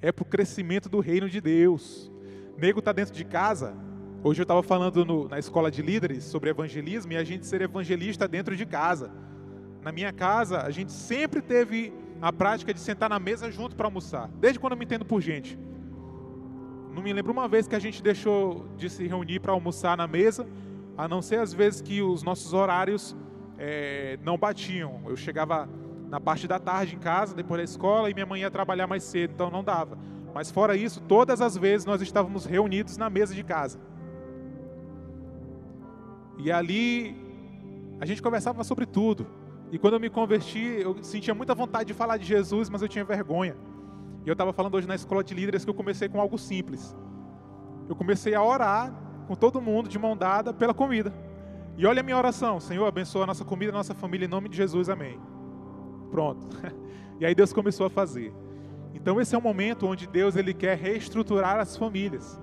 [0.00, 2.10] É para o crescimento do reino de Deus.
[2.58, 3.76] Nego está dentro de casa.
[4.24, 7.60] Hoje eu estava falando no, na escola de líderes sobre evangelismo e a gente ser
[7.60, 9.12] evangelista dentro de casa.
[9.80, 13.86] Na minha casa, a gente sempre teve a prática de sentar na mesa junto para
[13.86, 15.56] almoçar, desde quando eu me entendo por gente.
[16.92, 20.08] Não me lembro uma vez que a gente deixou de se reunir para almoçar na
[20.08, 20.46] mesa,
[20.96, 23.16] a não ser as vezes que os nossos horários
[23.58, 25.00] é, não batiam.
[25.06, 25.68] Eu chegava
[26.08, 29.02] na parte da tarde em casa, depois da escola, e minha mãe ia trabalhar mais
[29.02, 29.98] cedo, então não dava.
[30.34, 33.78] Mas fora isso, todas as vezes nós estávamos reunidos na mesa de casa.
[36.38, 37.16] E ali
[38.00, 39.26] a gente conversava sobre tudo.
[39.70, 42.88] E quando eu me converti, eu sentia muita vontade de falar de Jesus, mas eu
[42.88, 43.56] tinha vergonha.
[44.24, 46.96] E eu estava falando hoje na escola de líderes que eu comecei com algo simples.
[47.88, 48.92] Eu comecei a orar
[49.26, 51.12] com todo mundo de mão dada pela comida.
[51.76, 54.48] E olha a minha oração: Senhor, abençoa a nossa comida, a nossa família, em nome
[54.48, 55.18] de Jesus, amém.
[56.10, 56.46] Pronto.
[57.20, 58.34] E aí Deus começou a fazer.
[58.92, 62.40] Então esse é um momento onde Deus ele quer reestruturar as famílias.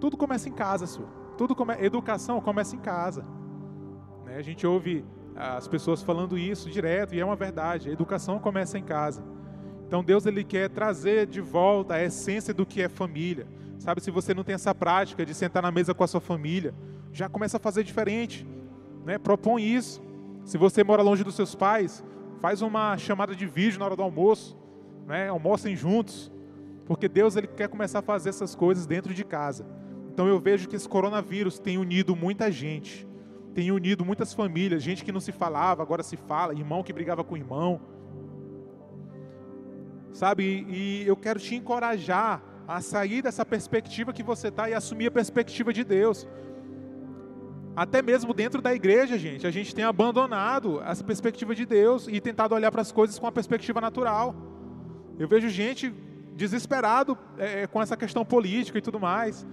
[0.00, 1.08] Tudo começa em casa, senhor.
[1.36, 1.74] Tudo come...
[1.80, 3.24] educação começa em casa.
[4.24, 4.36] Né?
[4.36, 5.04] A gente ouve
[5.34, 7.88] as pessoas falando isso direto e é uma verdade.
[7.88, 9.24] A educação começa em casa.
[9.86, 13.46] Então Deus ele quer trazer de volta a essência do que é família.
[13.78, 16.74] Sabe, se você não tem essa prática de sentar na mesa com a sua família,
[17.12, 18.46] já começa a fazer diferente,
[19.04, 19.18] né?
[19.18, 20.02] Propõe isso.
[20.44, 22.04] Se você mora longe dos seus pais,
[22.40, 24.56] faz uma chamada de vídeo na hora do almoço,
[25.06, 25.28] né?
[25.28, 26.32] Almocem juntos,
[26.84, 29.66] porque Deus ele quer começar a fazer essas coisas dentro de casa.
[30.12, 33.06] Então eu vejo que esse coronavírus tem unido muita gente
[33.56, 37.24] tem unido muitas famílias, gente que não se falava, agora se fala, irmão que brigava
[37.24, 37.80] com irmão.
[40.12, 45.06] Sabe, e eu quero te encorajar a sair dessa perspectiva que você está e assumir
[45.06, 46.26] a perspectiva de Deus.
[47.76, 52.20] Até mesmo dentro da igreja, gente, a gente tem abandonado essa perspectiva de Deus e
[52.20, 54.34] tentado olhar para as coisas com a perspectiva natural.
[55.18, 55.92] Eu vejo gente
[56.34, 59.46] desesperado é, com essa questão política e tudo mais,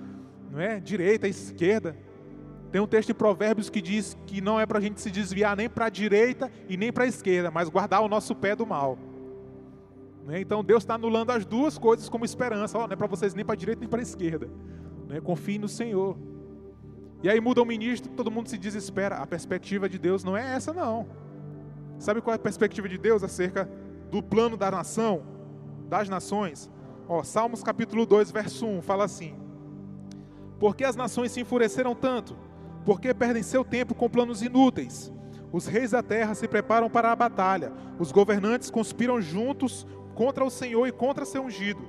[0.49, 0.79] não é?
[0.79, 1.95] Direita, esquerda.
[2.71, 5.55] Tem um texto em Provérbios que diz que não é para a gente se desviar
[5.55, 8.65] nem para a direita e nem para a esquerda, mas guardar o nosso pé do
[8.65, 8.97] mal.
[10.25, 10.39] Né?
[10.39, 12.77] Então Deus está anulando as duas coisas como esperança.
[12.77, 14.49] Oh, não é para vocês nem para a direita nem para a esquerda.
[15.07, 15.19] Né?
[15.21, 16.17] Confie no Senhor.
[17.21, 19.17] E aí muda o ministro, todo mundo se desespera.
[19.17, 21.07] A perspectiva de Deus não é essa, não.
[21.97, 23.69] Sabe qual é a perspectiva de Deus acerca
[24.11, 25.23] do plano da nação,
[25.87, 26.69] das nações.
[27.07, 29.35] Ó, Salmos capítulo 2, verso 1, fala assim:
[30.59, 32.35] Por que as nações se enfureceram tanto?
[32.85, 35.11] Por que perdem seu tempo com planos inúteis?
[35.51, 40.49] Os reis da terra se preparam para a batalha, os governantes conspiram juntos contra o
[40.49, 41.81] Senhor e contra seu ungido.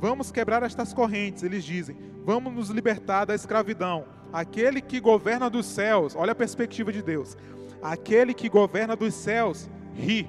[0.00, 1.96] Vamos quebrar estas correntes, eles dizem.
[2.24, 4.04] Vamos nos libertar da escravidão.
[4.32, 7.36] Aquele que governa dos céus, olha a perspectiva de Deus.
[7.82, 10.28] Aquele que governa dos céus ri.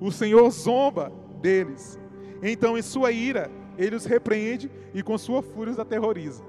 [0.00, 1.98] O Senhor zomba deles.
[2.42, 6.44] Então, em sua ira, ele os repreende e com sua fúria os aterroriza.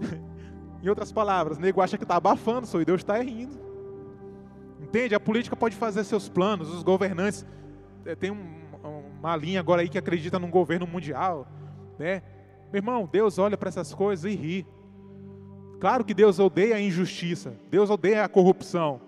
[0.82, 3.60] em outras palavras, o nego acha que está abafando, e Deus está rindo.
[4.80, 5.14] Entende?
[5.14, 7.46] A política pode fazer seus planos, os governantes.
[8.04, 8.61] Eh, tem um,
[9.22, 11.46] uma linha agora aí que acredita num governo mundial,
[11.96, 12.22] né?
[12.72, 14.66] Meu irmão, Deus olha para essas coisas e ri.
[15.78, 19.00] Claro que Deus odeia a injustiça, Deus odeia a corrupção.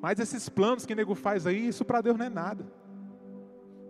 [0.00, 2.64] Mas esses planos que o nego faz aí, isso para Deus não é nada.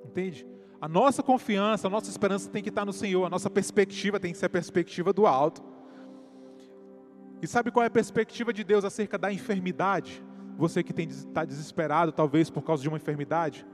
[0.05, 0.47] Entende?
[0.81, 4.33] A nossa confiança, a nossa esperança tem que estar no Senhor, a nossa perspectiva tem
[4.33, 5.63] que ser a perspectiva do alto.
[7.43, 10.25] E sabe qual é a perspectiva de Deus acerca da enfermidade?
[10.57, 13.67] Você que está desesperado, talvez por causa de uma enfermidade.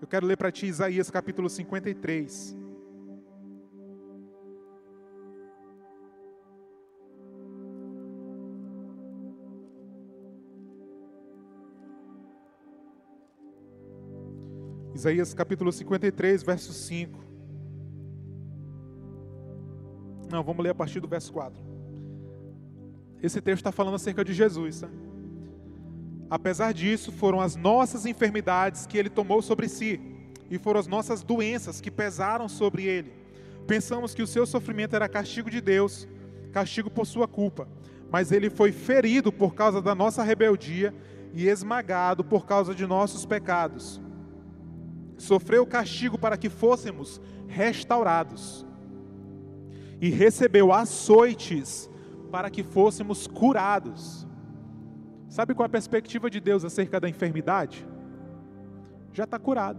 [0.00, 2.56] Eu quero ler para ti Isaías capítulo 53.
[14.94, 17.18] Isaías capítulo 53, verso 5.
[20.30, 21.60] Não, vamos ler a partir do verso 4.
[23.22, 24.80] Esse texto está falando acerca de Jesus.
[24.80, 24.88] Tá?
[26.30, 30.00] Apesar disso, foram as nossas enfermidades que ele tomou sobre si,
[30.50, 33.12] e foram as nossas doenças que pesaram sobre ele.
[33.66, 36.06] Pensamos que o seu sofrimento era castigo de Deus,
[36.52, 37.68] castigo por sua culpa,
[38.10, 40.94] mas ele foi ferido por causa da nossa rebeldia
[41.34, 44.00] e esmagado por causa de nossos pecados
[45.20, 48.66] sofreu castigo para que fôssemos restaurados,
[50.00, 51.90] e recebeu açoites
[52.30, 54.26] para que fôssemos curados.
[55.30, 57.86] Sabe qual é a perspectiva de Deus acerca da enfermidade?
[59.12, 59.78] Já está curado.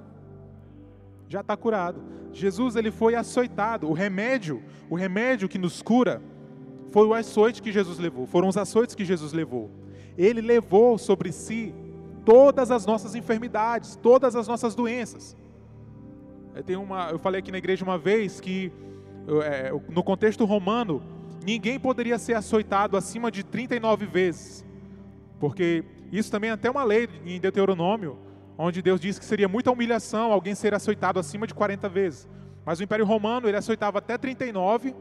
[1.27, 2.01] Já está curado.
[2.31, 3.89] Jesus ele foi açoitado.
[3.89, 6.21] O remédio, o remédio que nos cura,
[6.89, 8.25] foi o açoite que Jesus levou.
[8.25, 9.69] Foram os açoites que Jesus levou.
[10.17, 11.75] Ele levou sobre si
[12.23, 15.35] todas as nossas enfermidades, todas as nossas doenças.
[16.55, 18.71] Eu, tenho uma, eu falei aqui na igreja uma vez que,
[19.43, 21.01] é, no contexto romano,
[21.45, 24.65] ninguém poderia ser açoitado acima de 39 vezes,
[25.41, 28.15] porque isso também é até uma lei em Deuteronômio,
[28.55, 32.29] onde Deus diz que seria muita humilhação alguém ser açoitado acima de 40 vezes.
[32.63, 34.93] Mas o Império Romano, ele açoitava até 39,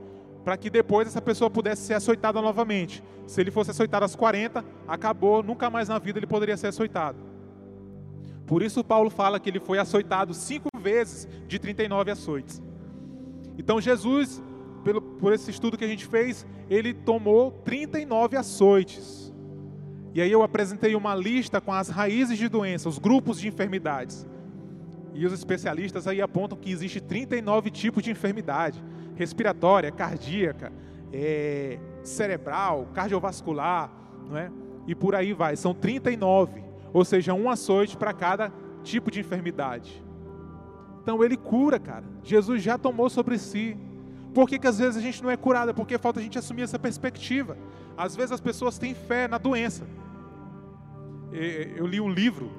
[0.42, 3.04] para que depois essa pessoa pudesse ser açoitada novamente.
[3.26, 7.18] Se ele fosse açoitado às 40, acabou, nunca mais na vida ele poderia ser açoitado.
[8.46, 12.62] Por isso Paulo fala que ele foi açoitado cinco vezes de 39 açoites.
[13.58, 14.42] Então Jesus,
[14.82, 19.19] pelo, por esse estudo que a gente fez, ele tomou 39 açoites.
[20.14, 24.26] E aí eu apresentei uma lista com as raízes de doença, os grupos de enfermidades.
[25.14, 28.82] E os especialistas aí apontam que existe 39 tipos de enfermidade
[29.14, 30.72] respiratória, cardíaca,
[31.12, 33.92] é, cerebral, cardiovascular,
[34.26, 34.50] não é?
[34.86, 35.56] E por aí vai.
[35.56, 38.50] São 39, ou seja, um açoite para cada
[38.82, 40.02] tipo de enfermidade.
[41.02, 42.04] Então ele cura, cara.
[42.22, 43.76] Jesus já tomou sobre si.
[44.32, 45.70] Por que, que às vezes a gente não é curado?
[45.70, 47.58] É porque falta a gente assumir essa perspectiva.
[48.00, 49.86] Às vezes as pessoas têm fé na doença.
[51.76, 52.50] Eu li um livro,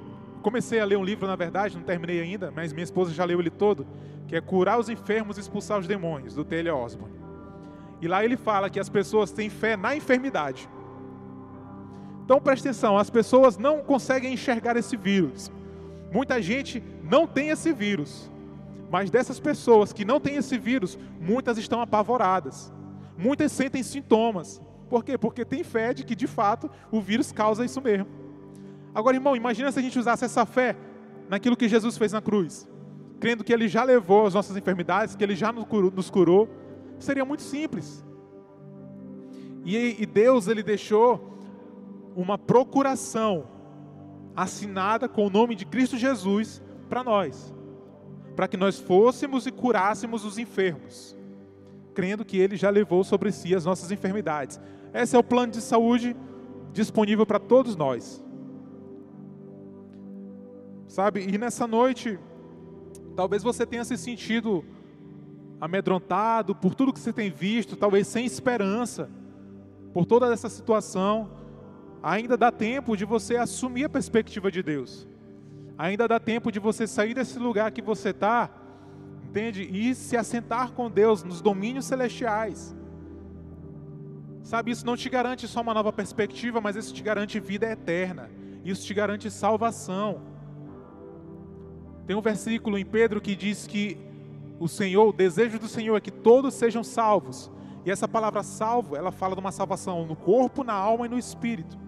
[0.43, 3.39] comecei a ler um livro, na verdade, não terminei ainda, mas minha esposa já leu
[3.39, 3.85] ele todo
[4.27, 6.69] que é curar os enfermos e expulsar os demônios, do T.L.
[6.69, 7.13] Osborne.
[7.99, 10.69] E lá ele fala que as pessoas têm fé na enfermidade.
[12.23, 15.51] Então preste atenção, as pessoas não conseguem enxergar esse vírus.
[16.13, 18.31] Muita gente não tem esse vírus.
[18.89, 22.71] Mas dessas pessoas que não têm esse vírus, muitas estão apavoradas.
[23.17, 24.61] Muitas sentem sintomas.
[24.91, 25.17] Por quê?
[25.17, 28.07] Porque tem fé de que de fato o vírus causa isso mesmo.
[28.93, 30.75] Agora, irmão, imagina se a gente usasse essa fé
[31.27, 32.69] naquilo que Jesus fez na cruz
[33.21, 36.49] crendo que Ele já levou as nossas enfermidades, que Ele já nos curou,
[36.99, 38.03] seria muito simples.
[39.63, 41.37] E, Deus, Ele deixou
[42.15, 43.45] uma procuração
[44.35, 47.53] assinada com o nome de Cristo Jesus para nós,
[48.35, 51.15] para que nós fôssemos e curássemos os enfermos,
[51.93, 54.59] crendo que Ele já levou sobre si as nossas enfermidades.
[54.93, 56.15] Esse é o plano de saúde
[56.73, 58.23] disponível para todos nós.
[60.87, 62.19] Sabe, e nessa noite
[63.15, 64.63] Talvez você tenha se sentido
[65.59, 69.09] amedrontado por tudo que você tem visto, talvez sem esperança,
[69.93, 71.29] por toda essa situação.
[72.01, 75.07] Ainda dá tempo de você assumir a perspectiva de Deus.
[75.77, 78.49] Ainda dá tempo de você sair desse lugar que você está,
[79.23, 79.69] entende?
[79.71, 82.75] E se assentar com Deus nos domínios celestiais.
[84.43, 88.29] Sabe, isso não te garante só uma nova perspectiva, mas isso te garante vida eterna.
[88.65, 90.21] Isso te garante salvação.
[92.07, 93.97] Tem um versículo em Pedro que diz que
[94.59, 97.51] o Senhor, o desejo do Senhor é que todos sejam salvos.
[97.85, 101.17] E essa palavra salvo, ela fala de uma salvação no corpo, na alma e no
[101.17, 101.79] espírito.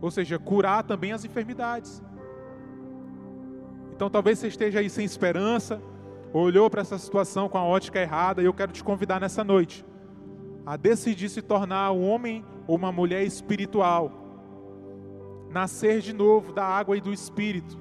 [0.00, 2.02] Ou seja, curar também as enfermidades.
[3.94, 5.80] Então talvez você esteja aí sem esperança,
[6.32, 9.84] olhou para essa situação com a ótica errada, e eu quero te convidar nessa noite
[10.64, 14.12] a decidir se tornar um homem ou uma mulher espiritual,
[15.50, 17.78] nascer de novo da água e do espírito.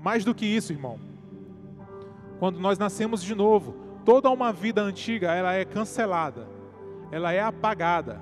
[0.00, 0.98] Mais do que isso, irmão.
[2.38, 3.74] Quando nós nascemos de novo,
[4.04, 6.48] toda uma vida antiga, ela é cancelada.
[7.10, 8.20] Ela é apagada.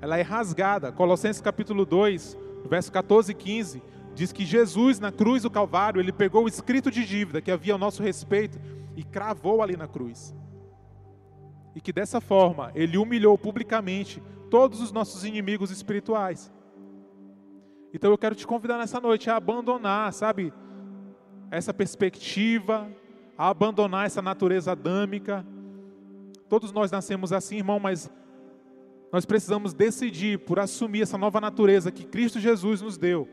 [0.00, 0.92] Ela é rasgada.
[0.92, 2.38] Colossenses capítulo 2,
[2.68, 3.82] verso 14 e 15,
[4.14, 7.72] diz que Jesus na cruz do Calvário, ele pegou o escrito de dívida que havia
[7.72, 8.60] ao nosso respeito
[8.94, 10.32] e cravou ali na cruz
[11.76, 16.50] e que dessa forma ele humilhou publicamente todos os nossos inimigos espirituais.
[17.92, 20.54] Então eu quero te convidar nessa noite a abandonar, sabe,
[21.50, 22.90] essa perspectiva,
[23.36, 25.46] a abandonar essa natureza adâmica.
[26.48, 28.10] Todos nós nascemos assim, irmão, mas
[29.12, 33.28] nós precisamos decidir por assumir essa nova natureza que Cristo Jesus nos deu.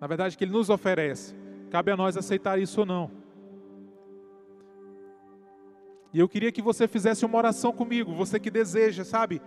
[0.00, 1.36] Na verdade, que Ele nos oferece.
[1.70, 3.27] Cabe a nós aceitar isso ou não.
[6.12, 9.42] E eu queria que você fizesse uma oração comigo, você que deseja, sabe,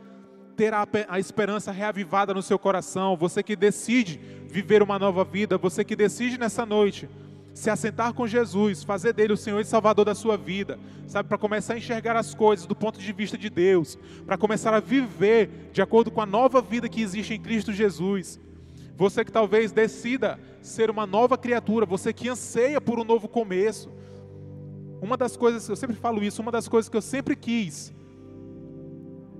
[0.55, 5.57] ter a, a, esperança reavivada no seu coração, você que decide viver uma nova vida,
[5.57, 7.09] você que decide nessa noite
[7.53, 11.37] se assentar com Jesus, fazer dele o Senhor e Salvador da sua vida, sabe, para
[11.37, 15.69] começar a enxergar as coisas do ponto de vista de Deus, para começar a viver
[15.73, 18.39] de acordo com a nova vida que existe em Cristo Jesus.
[18.95, 23.89] Você que talvez decida ser uma nova criatura, você que anseia por um novo começo,
[25.01, 27.91] uma das coisas, eu sempre falo isso, uma das coisas que eu sempre quis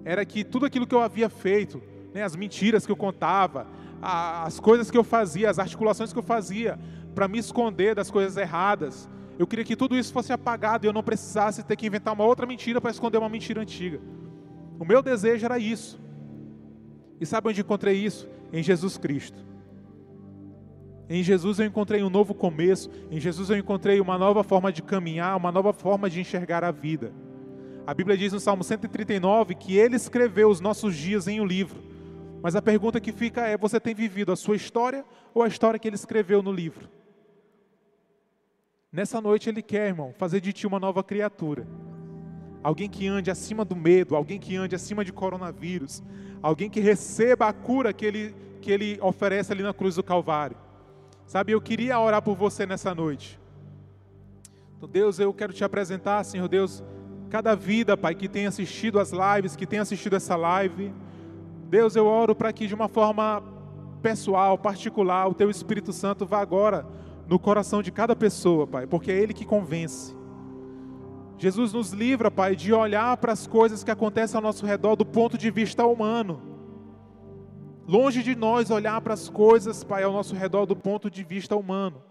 [0.04, 1.82] era que tudo aquilo que eu havia feito,
[2.14, 3.68] né, as mentiras que eu contava,
[4.02, 6.80] as coisas que eu fazia, as articulações que eu fazia
[7.14, 9.08] para me esconder das coisas erradas,
[9.38, 12.26] eu queria que tudo isso fosse apagado e eu não precisasse ter que inventar uma
[12.26, 14.00] outra mentira para esconder uma mentira antiga.
[14.80, 16.00] O meu desejo era isso.
[17.20, 18.28] E sabe onde encontrei isso?
[18.52, 19.51] Em Jesus Cristo.
[21.14, 24.82] Em Jesus eu encontrei um novo começo, em Jesus eu encontrei uma nova forma de
[24.82, 27.12] caminhar, uma nova forma de enxergar a vida.
[27.86, 31.84] A Bíblia diz no Salmo 139 que ele escreveu os nossos dias em um livro.
[32.42, 35.78] Mas a pergunta que fica é: você tem vivido a sua história ou a história
[35.78, 36.88] que ele escreveu no livro?
[38.90, 41.68] Nessa noite ele quer, irmão, fazer de ti uma nova criatura.
[42.64, 46.02] Alguém que ande acima do medo, alguém que ande acima de coronavírus,
[46.42, 50.71] alguém que receba a cura que ele, que ele oferece ali na cruz do Calvário.
[51.32, 53.40] Sabe, eu queria orar por você nessa noite.
[54.76, 56.84] Então, Deus, eu quero te apresentar, Senhor Deus,
[57.30, 60.94] cada vida, Pai, que tem assistido as lives, que tem assistido essa live.
[61.70, 63.42] Deus, eu oro para que de uma forma
[64.02, 66.86] pessoal, particular, o Teu Espírito Santo vá agora
[67.30, 70.14] no coração de cada pessoa, Pai, porque é Ele que convence.
[71.38, 75.06] Jesus nos livra, Pai, de olhar para as coisas que acontecem ao nosso redor do
[75.06, 76.51] ponto de vista humano.
[77.88, 81.56] Longe de nós olhar para as coisas, Pai, ao nosso redor do ponto de vista
[81.56, 82.02] humano.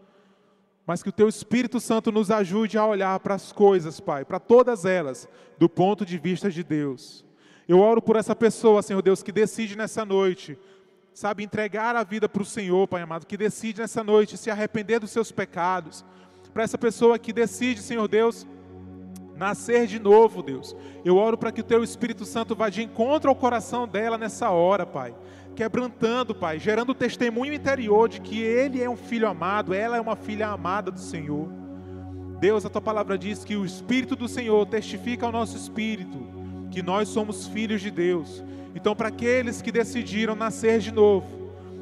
[0.86, 4.40] Mas que o Teu Espírito Santo nos ajude a olhar para as coisas, Pai, para
[4.40, 5.28] todas elas,
[5.59, 7.24] do ponto de vista de Deus.
[7.68, 10.59] Eu oro por essa pessoa, Senhor Deus, que decide nessa noite,
[11.14, 14.98] sabe, entregar a vida para o Senhor, Pai amado, que decide nessa noite se arrepender
[14.98, 16.05] dos seus pecados.
[16.52, 18.44] Para essa pessoa que decide, Senhor Deus,
[19.36, 20.74] nascer de novo, Deus.
[21.05, 24.51] Eu oro para que o Teu Espírito Santo vá de encontro ao coração dela nessa
[24.51, 25.14] hora, Pai
[25.55, 30.16] quebrantando, Pai, gerando testemunho interior de que ele é um filho amado, ela é uma
[30.16, 31.48] filha amada do Senhor.
[32.40, 36.18] Deus, a tua palavra diz que o Espírito do Senhor testifica ao nosso espírito
[36.70, 38.43] que nós somos filhos de Deus.
[38.74, 41.27] Então, para aqueles que decidiram nascer de novo,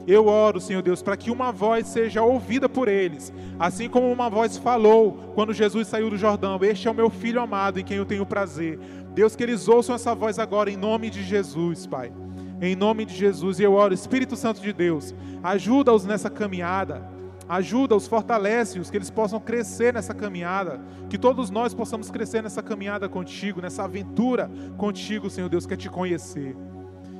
[0.06, 4.30] eu oro, Senhor Deus, para que uma voz seja ouvida por eles, assim como uma
[4.30, 7.98] voz falou quando Jesus saiu do Jordão: Este é o meu filho amado em quem
[7.98, 8.78] eu tenho prazer.
[9.14, 12.10] Deus, que eles ouçam essa voz agora em nome de Jesus, Pai.
[12.60, 17.08] Em nome de Jesus, e eu oro, Espírito Santo de Deus, ajuda-os nessa caminhada,
[17.48, 23.08] ajuda-os, fortalece-os, que eles possam crescer nessa caminhada, que todos nós possamos crescer nessa caminhada
[23.08, 26.56] contigo, nessa aventura contigo, Senhor Deus, quer te conhecer.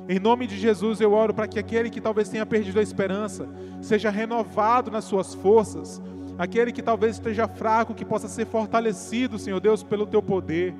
[0.09, 3.47] Em nome de Jesus, eu oro para que aquele que talvez tenha perdido a esperança
[3.81, 6.01] seja renovado nas suas forças,
[6.37, 10.75] aquele que talvez esteja fraco, que possa ser fortalecido, Senhor Deus, pelo teu poder.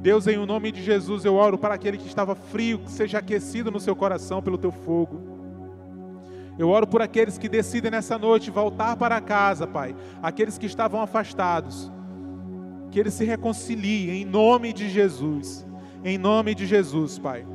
[0.00, 3.18] Deus, em o nome de Jesus, eu oro para aquele que estava frio, que seja
[3.18, 5.20] aquecido no seu coração pelo teu fogo.
[6.56, 9.94] Eu oro por aqueles que decidem nessa noite voltar para casa, Pai.
[10.22, 11.90] Aqueles que estavam afastados.
[12.90, 15.66] Que eles se reconciliem em nome de Jesus.
[16.04, 17.46] Em nome de Jesus, Pai.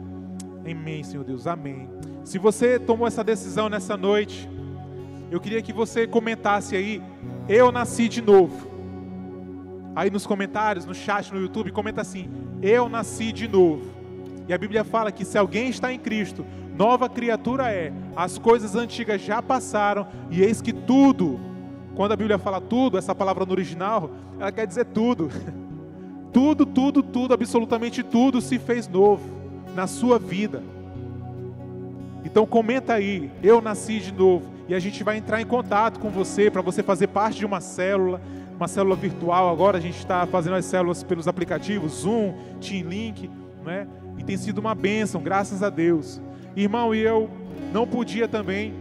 [0.70, 1.48] Amém, Senhor Deus.
[1.48, 1.90] Amém.
[2.24, 4.50] Se você tomou essa decisão nessa noite,
[5.32, 7.02] eu queria que você comentasse aí:
[7.48, 8.73] Eu nasci de novo.
[9.96, 12.30] Aí nos comentários, no chat, no YouTube, comenta assim:
[12.62, 13.92] Eu nasci de novo.
[14.48, 16.46] E a Bíblia fala que se alguém está em Cristo,
[16.76, 17.94] nova criatura é.
[18.16, 21.40] As coisas antigas já passaram e eis que tudo,
[21.96, 24.10] quando a Bíblia fala tudo, essa palavra no original,
[24.40, 25.30] ela quer dizer tudo.
[26.34, 29.22] Tudo, tudo, tudo, absolutamente tudo se fez novo
[29.76, 30.64] na sua vida.
[32.26, 34.50] Então comenta aí, eu nasci de novo.
[34.68, 37.62] E a gente vai entrar em contato com você para você fazer parte de uma
[37.62, 38.20] célula,
[38.64, 39.50] uma célula virtual.
[39.52, 43.30] Agora a gente está fazendo as células pelos aplicativos Zoom, Team Link,
[43.64, 43.86] né?
[44.18, 46.22] E tem sido uma bênção, graças a Deus.
[46.56, 47.30] Irmão, e eu
[47.74, 48.74] não podia também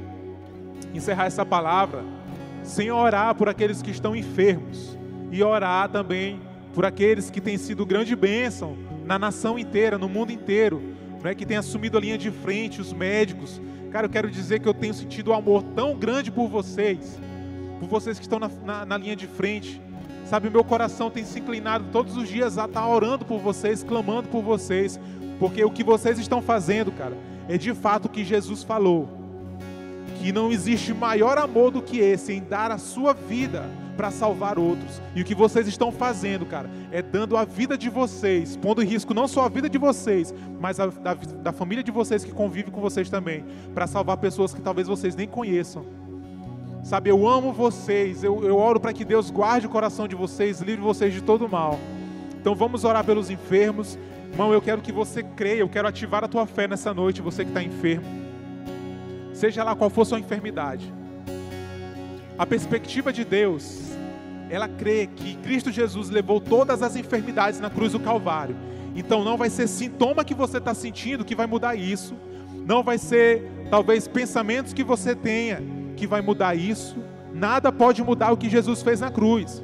[0.95, 2.05] encerrar essa palavra
[2.63, 4.97] sem orar por aqueles que estão enfermos
[5.33, 6.41] e orar também
[6.75, 10.81] por aqueles que têm sido grande bênção na nação inteira, no mundo inteiro,
[11.25, 13.61] né, que têm assumido a linha de frente, os médicos.
[13.91, 17.19] Cara, eu quero dizer que eu tenho sentido um amor tão grande por vocês,
[17.83, 19.83] por vocês que estão na, na, na linha de frente.
[20.25, 24.29] Sabe, meu coração tem se inclinado todos os dias a estar orando por vocês, clamando
[24.29, 25.01] por vocês,
[25.41, 27.17] porque o que vocês estão fazendo, cara,
[27.49, 29.09] é de fato o que Jesus falou.
[30.21, 34.61] Que não existe maior amor do que esse, em dar a sua vida para salvar
[34.61, 35.03] outros.
[35.17, 38.87] E o que vocês estão fazendo, cara, é dando a vida de vocês, pondo em
[38.87, 42.31] risco não só a vida de vocês, mas a da, da família de vocês que
[42.31, 43.45] convive com vocês também,
[43.75, 45.85] para salvar pessoas que talvez vocês nem conheçam.
[46.83, 50.61] Sabe, eu amo vocês, eu, eu oro para que Deus guarde o coração de vocês,
[50.61, 51.79] livre vocês de todo mal.
[52.41, 53.97] Então vamos orar pelos enfermos.
[54.33, 57.45] Irmão, eu quero que você creia, eu quero ativar a tua fé nessa noite, você
[57.45, 58.05] que está enfermo.
[59.33, 60.93] Seja lá qual for sua enfermidade.
[62.37, 63.93] A perspectiva de Deus,
[64.51, 68.57] ela crê que Cristo Jesus levou todas as enfermidades na cruz do Calvário.
[68.97, 72.17] Então não vai ser sintoma que você está sentindo que vai mudar isso.
[72.67, 75.63] Não vai ser talvez pensamentos que você tenha
[75.97, 76.97] que vai mudar isso.
[77.33, 79.63] Nada pode mudar o que Jesus fez na cruz.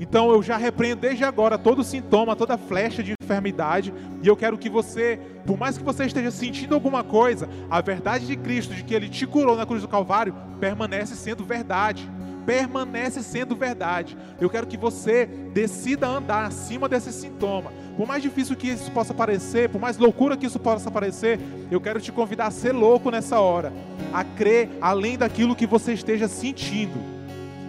[0.00, 3.92] Então eu já repreendo desde agora todo sintoma, toda flecha de enfermidade,
[4.22, 8.26] e eu quero que você, por mais que você esteja sentindo alguma coisa, a verdade
[8.26, 12.08] de Cristo, de que Ele te curou na cruz do Calvário, permanece sendo verdade.
[12.46, 14.16] Permanece sendo verdade.
[14.40, 17.72] Eu quero que você decida andar acima desse sintoma.
[17.96, 21.38] Por mais difícil que isso possa parecer, por mais loucura que isso possa parecer,
[21.70, 23.72] eu quero te convidar a ser louco nessa hora,
[24.12, 26.98] a crer além daquilo que você esteja sentindo.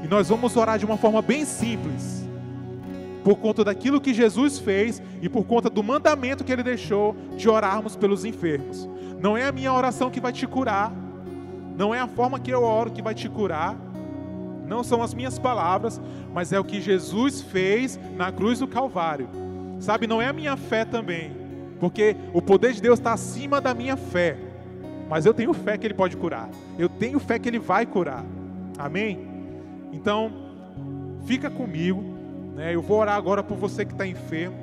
[0.03, 2.21] E nós vamos orar de uma forma bem simples
[3.23, 7.47] por conta daquilo que Jesus fez e por conta do mandamento que ele deixou de
[7.49, 8.89] orarmos pelos enfermos.
[9.19, 10.91] Não é a minha oração que vai te curar,
[11.77, 13.77] não é a forma que eu oro que vai te curar,
[14.65, 15.99] não são as minhas palavras,
[16.33, 19.27] mas é o que Jesus fez na cruz do Calvário.
[19.79, 21.31] Sabe, não é a minha fé também,
[21.79, 24.37] porque o poder de Deus está acima da minha fé,
[25.09, 28.23] mas eu tenho fé que Ele pode curar, eu tenho fé que Ele vai curar,
[28.77, 29.27] amém?
[29.91, 30.31] Então,
[31.25, 32.03] fica comigo,
[32.55, 32.73] né?
[32.75, 34.55] Eu vou orar agora por você que está enfermo.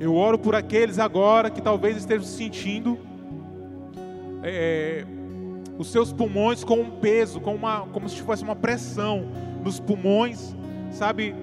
[0.00, 2.98] Eu oro por aqueles agora que talvez estejam sentindo
[4.42, 5.04] é,
[5.78, 9.24] os seus pulmões com um peso, com uma, como se fosse uma pressão
[9.62, 10.54] nos pulmões,
[10.90, 11.34] sabe?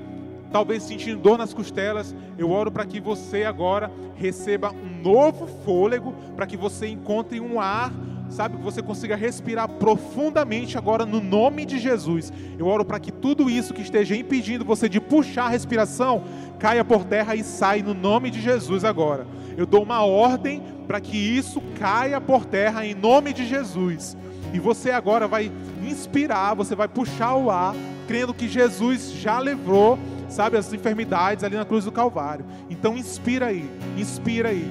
[0.51, 2.13] Talvez sentindo dor nas costelas.
[2.37, 7.59] Eu oro para que você agora receba um novo fôlego, para que você encontre um
[7.59, 7.91] ar
[8.29, 12.31] sabe, que você consiga respirar profundamente agora no nome de Jesus.
[12.57, 16.23] Eu oro para que tudo isso que esteja impedindo você de puxar a respiração
[16.59, 19.27] caia por terra e saia no nome de Jesus agora.
[19.57, 24.17] Eu dou uma ordem para que isso caia por terra em nome de Jesus.
[24.53, 25.51] E você agora vai
[25.83, 27.75] inspirar, você vai puxar o ar,
[28.07, 29.97] crendo que Jesus já levou,
[30.29, 32.45] sabe, as enfermidades ali na cruz do Calvário.
[32.69, 34.69] Então inspira aí, inspira aí.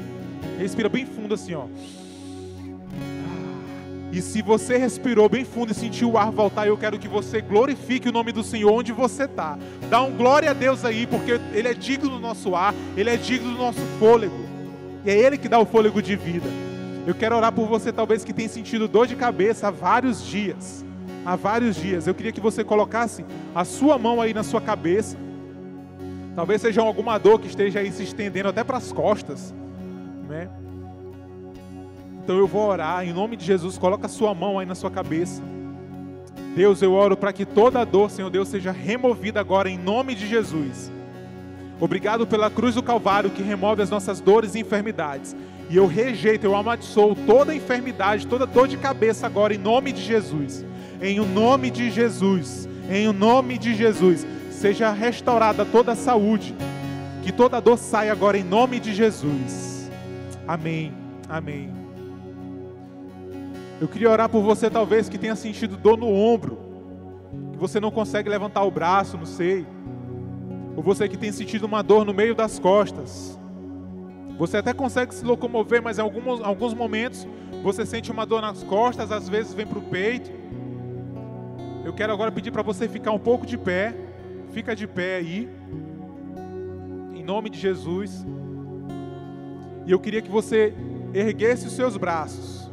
[0.58, 1.66] Respira bem fundo assim, ó.
[4.14, 7.40] E se você respirou bem fundo e sentiu o ar voltar, eu quero que você
[7.40, 9.58] glorifique o nome do Senhor onde você está.
[9.90, 13.16] Dá um glória a Deus aí, porque Ele é digno do nosso ar, Ele é
[13.16, 14.38] digno do nosso fôlego.
[15.04, 16.46] E é Ele que dá o fôlego de vida.
[17.04, 20.84] Eu quero orar por você, talvez que tenha sentido dor de cabeça há vários dias.
[21.26, 22.06] Há vários dias.
[22.06, 25.16] Eu queria que você colocasse a sua mão aí na sua cabeça.
[26.36, 29.52] Talvez seja alguma dor que esteja aí se estendendo até para as costas,
[30.28, 30.48] né?
[32.24, 33.76] Então eu vou orar em nome de Jesus.
[33.76, 35.42] Coloca a sua mão aí na sua cabeça.
[36.56, 40.26] Deus, eu oro para que toda dor, Senhor Deus, seja removida agora em nome de
[40.26, 40.90] Jesus.
[41.78, 45.36] Obrigado pela cruz do Calvário que remove as nossas dores e enfermidades.
[45.68, 50.00] E eu rejeito, eu amaldiçoo toda enfermidade, toda dor de cabeça agora, em nome de
[50.00, 50.64] Jesus.
[51.02, 52.66] Em o nome de Jesus.
[52.90, 54.26] Em o nome de Jesus.
[54.50, 56.54] Seja restaurada toda a saúde.
[57.22, 59.90] Que toda dor saia agora, em nome de Jesus.
[60.46, 60.90] Amém.
[61.28, 61.83] Amém.
[63.80, 66.58] Eu queria orar por você, talvez, que tenha sentido dor no ombro.
[67.52, 69.66] Que você não consegue levantar o braço, não sei.
[70.76, 73.38] Ou você que tem sentido uma dor no meio das costas.
[74.38, 77.26] Você até consegue se locomover, mas em alguns, alguns momentos
[77.62, 80.30] você sente uma dor nas costas, às vezes vem para o peito.
[81.84, 83.94] Eu quero agora pedir para você ficar um pouco de pé.
[84.50, 85.48] Fica de pé aí.
[87.14, 88.24] Em nome de Jesus.
[89.86, 90.74] E eu queria que você
[91.12, 92.63] erguesse os seus braços.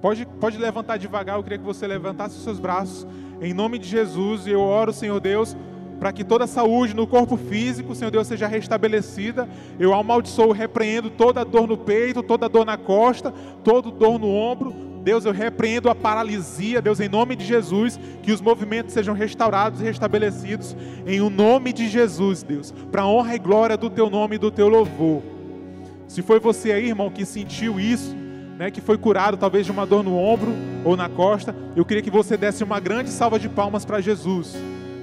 [0.00, 3.06] Pode, pode levantar devagar, eu queria que você levantasse os seus braços.
[3.40, 5.56] Em nome de Jesus, e eu oro, Senhor Deus,
[5.98, 9.48] para que toda a saúde no corpo físico, Senhor Deus, seja restabelecida.
[9.78, 13.32] Eu amaldiçoo, repreendo toda dor no peito, toda dor na costa,
[13.64, 14.72] toda dor no ombro.
[15.02, 19.80] Deus, eu repreendo a paralisia, Deus, em nome de Jesus, que os movimentos sejam restaurados
[19.80, 20.76] e restabelecidos,
[21.06, 24.50] em o nome de Jesus, Deus, para honra e glória do Teu nome e do
[24.50, 25.22] Teu louvor.
[26.06, 28.14] Se foi você aí, irmão, que sentiu isso,
[28.58, 30.52] né, que foi curado talvez de uma dor no ombro
[30.84, 34.54] ou na costa, eu queria que você desse uma grande salva de palmas para Jesus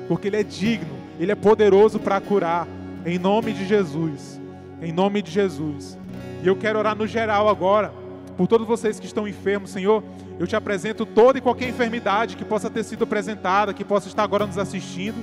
[0.08, 2.68] porque Ele é digno, Ele é poderoso para curar,
[3.06, 4.40] em nome de Jesus.
[4.82, 5.98] Em nome de Jesus.
[6.44, 7.92] E eu quero orar no geral agora,
[8.38, 10.04] por todos vocês que estão enfermos, Senhor.
[10.38, 14.24] Eu te apresento toda e qualquer enfermidade que possa ter sido apresentada, que possa estar
[14.24, 15.16] agora nos assistindo.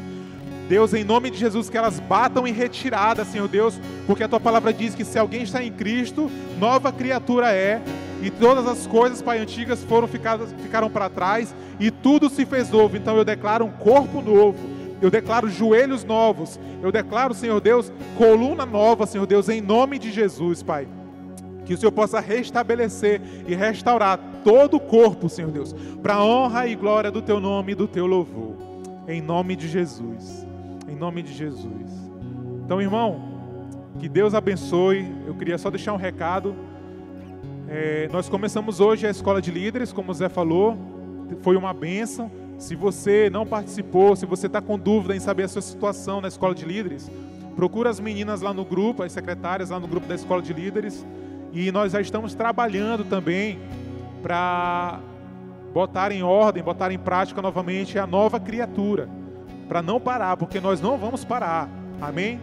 [0.69, 4.41] Deus, em nome de Jesus, que elas batam em retirada, Senhor Deus, porque a tua
[4.41, 7.83] palavra diz que se alguém está em Cristo, nova criatura é,
[8.23, 12.70] e todas as coisas, Pai, antigas foram ficadas, ficaram para trás, e tudo se fez
[12.70, 12.97] novo.
[12.97, 14.59] Então eu declaro um corpo novo,
[15.01, 20.12] eu declaro joelhos novos, eu declaro, Senhor Deus, coluna nova, Senhor Deus, em nome de
[20.12, 20.86] Jesus, Pai.
[21.65, 26.69] Que o Senhor possa restabelecer e restaurar todo o corpo, Senhor Deus, para a honra
[26.69, 28.55] e glória do Teu nome e do Teu louvor.
[29.09, 30.47] Em nome de Jesus.
[30.89, 31.90] Em nome de Jesus.
[32.65, 33.32] Então, irmão,
[33.99, 35.07] que Deus abençoe.
[35.27, 36.55] Eu queria só deixar um recado.
[37.74, 40.77] É, nós começamos hoje a escola de líderes, como o Zé falou,
[41.40, 42.31] foi uma bênção.
[42.59, 46.28] Se você não participou, se você está com dúvida em saber a sua situação na
[46.28, 47.11] escola de líderes,
[47.57, 51.03] procura as meninas lá no grupo, as secretárias lá no grupo da escola de líderes,
[51.51, 53.59] e nós já estamos trabalhando também
[54.23, 55.01] para
[55.73, 59.09] botar em ordem, botar em prática novamente a nova criatura,
[59.66, 61.70] para não parar, porque nós não vamos parar.
[62.03, 62.39] Amém?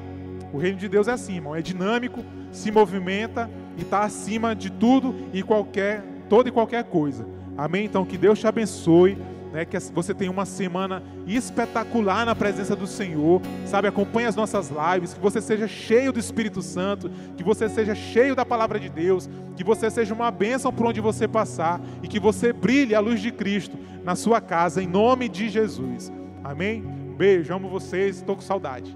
[0.52, 3.48] O reino de Deus é assim, irmão, é dinâmico, se movimenta
[3.84, 7.26] está acima de tudo e qualquer, toda e qualquer coisa.
[7.58, 7.86] Amém?
[7.86, 9.18] Então que Deus te abençoe.
[9.52, 13.88] Né, que você tenha uma semana espetacular na presença do Senhor, sabe?
[13.88, 18.36] Acompanhe as nossas lives, que você seja cheio do Espírito Santo, que você seja cheio
[18.36, 22.20] da palavra de Deus, que você seja uma bênção por onde você passar e que
[22.20, 26.12] você brilhe a luz de Cristo na sua casa, em nome de Jesus.
[26.44, 26.84] Amém?
[27.18, 28.96] Beijo, amo vocês, estou com saudade.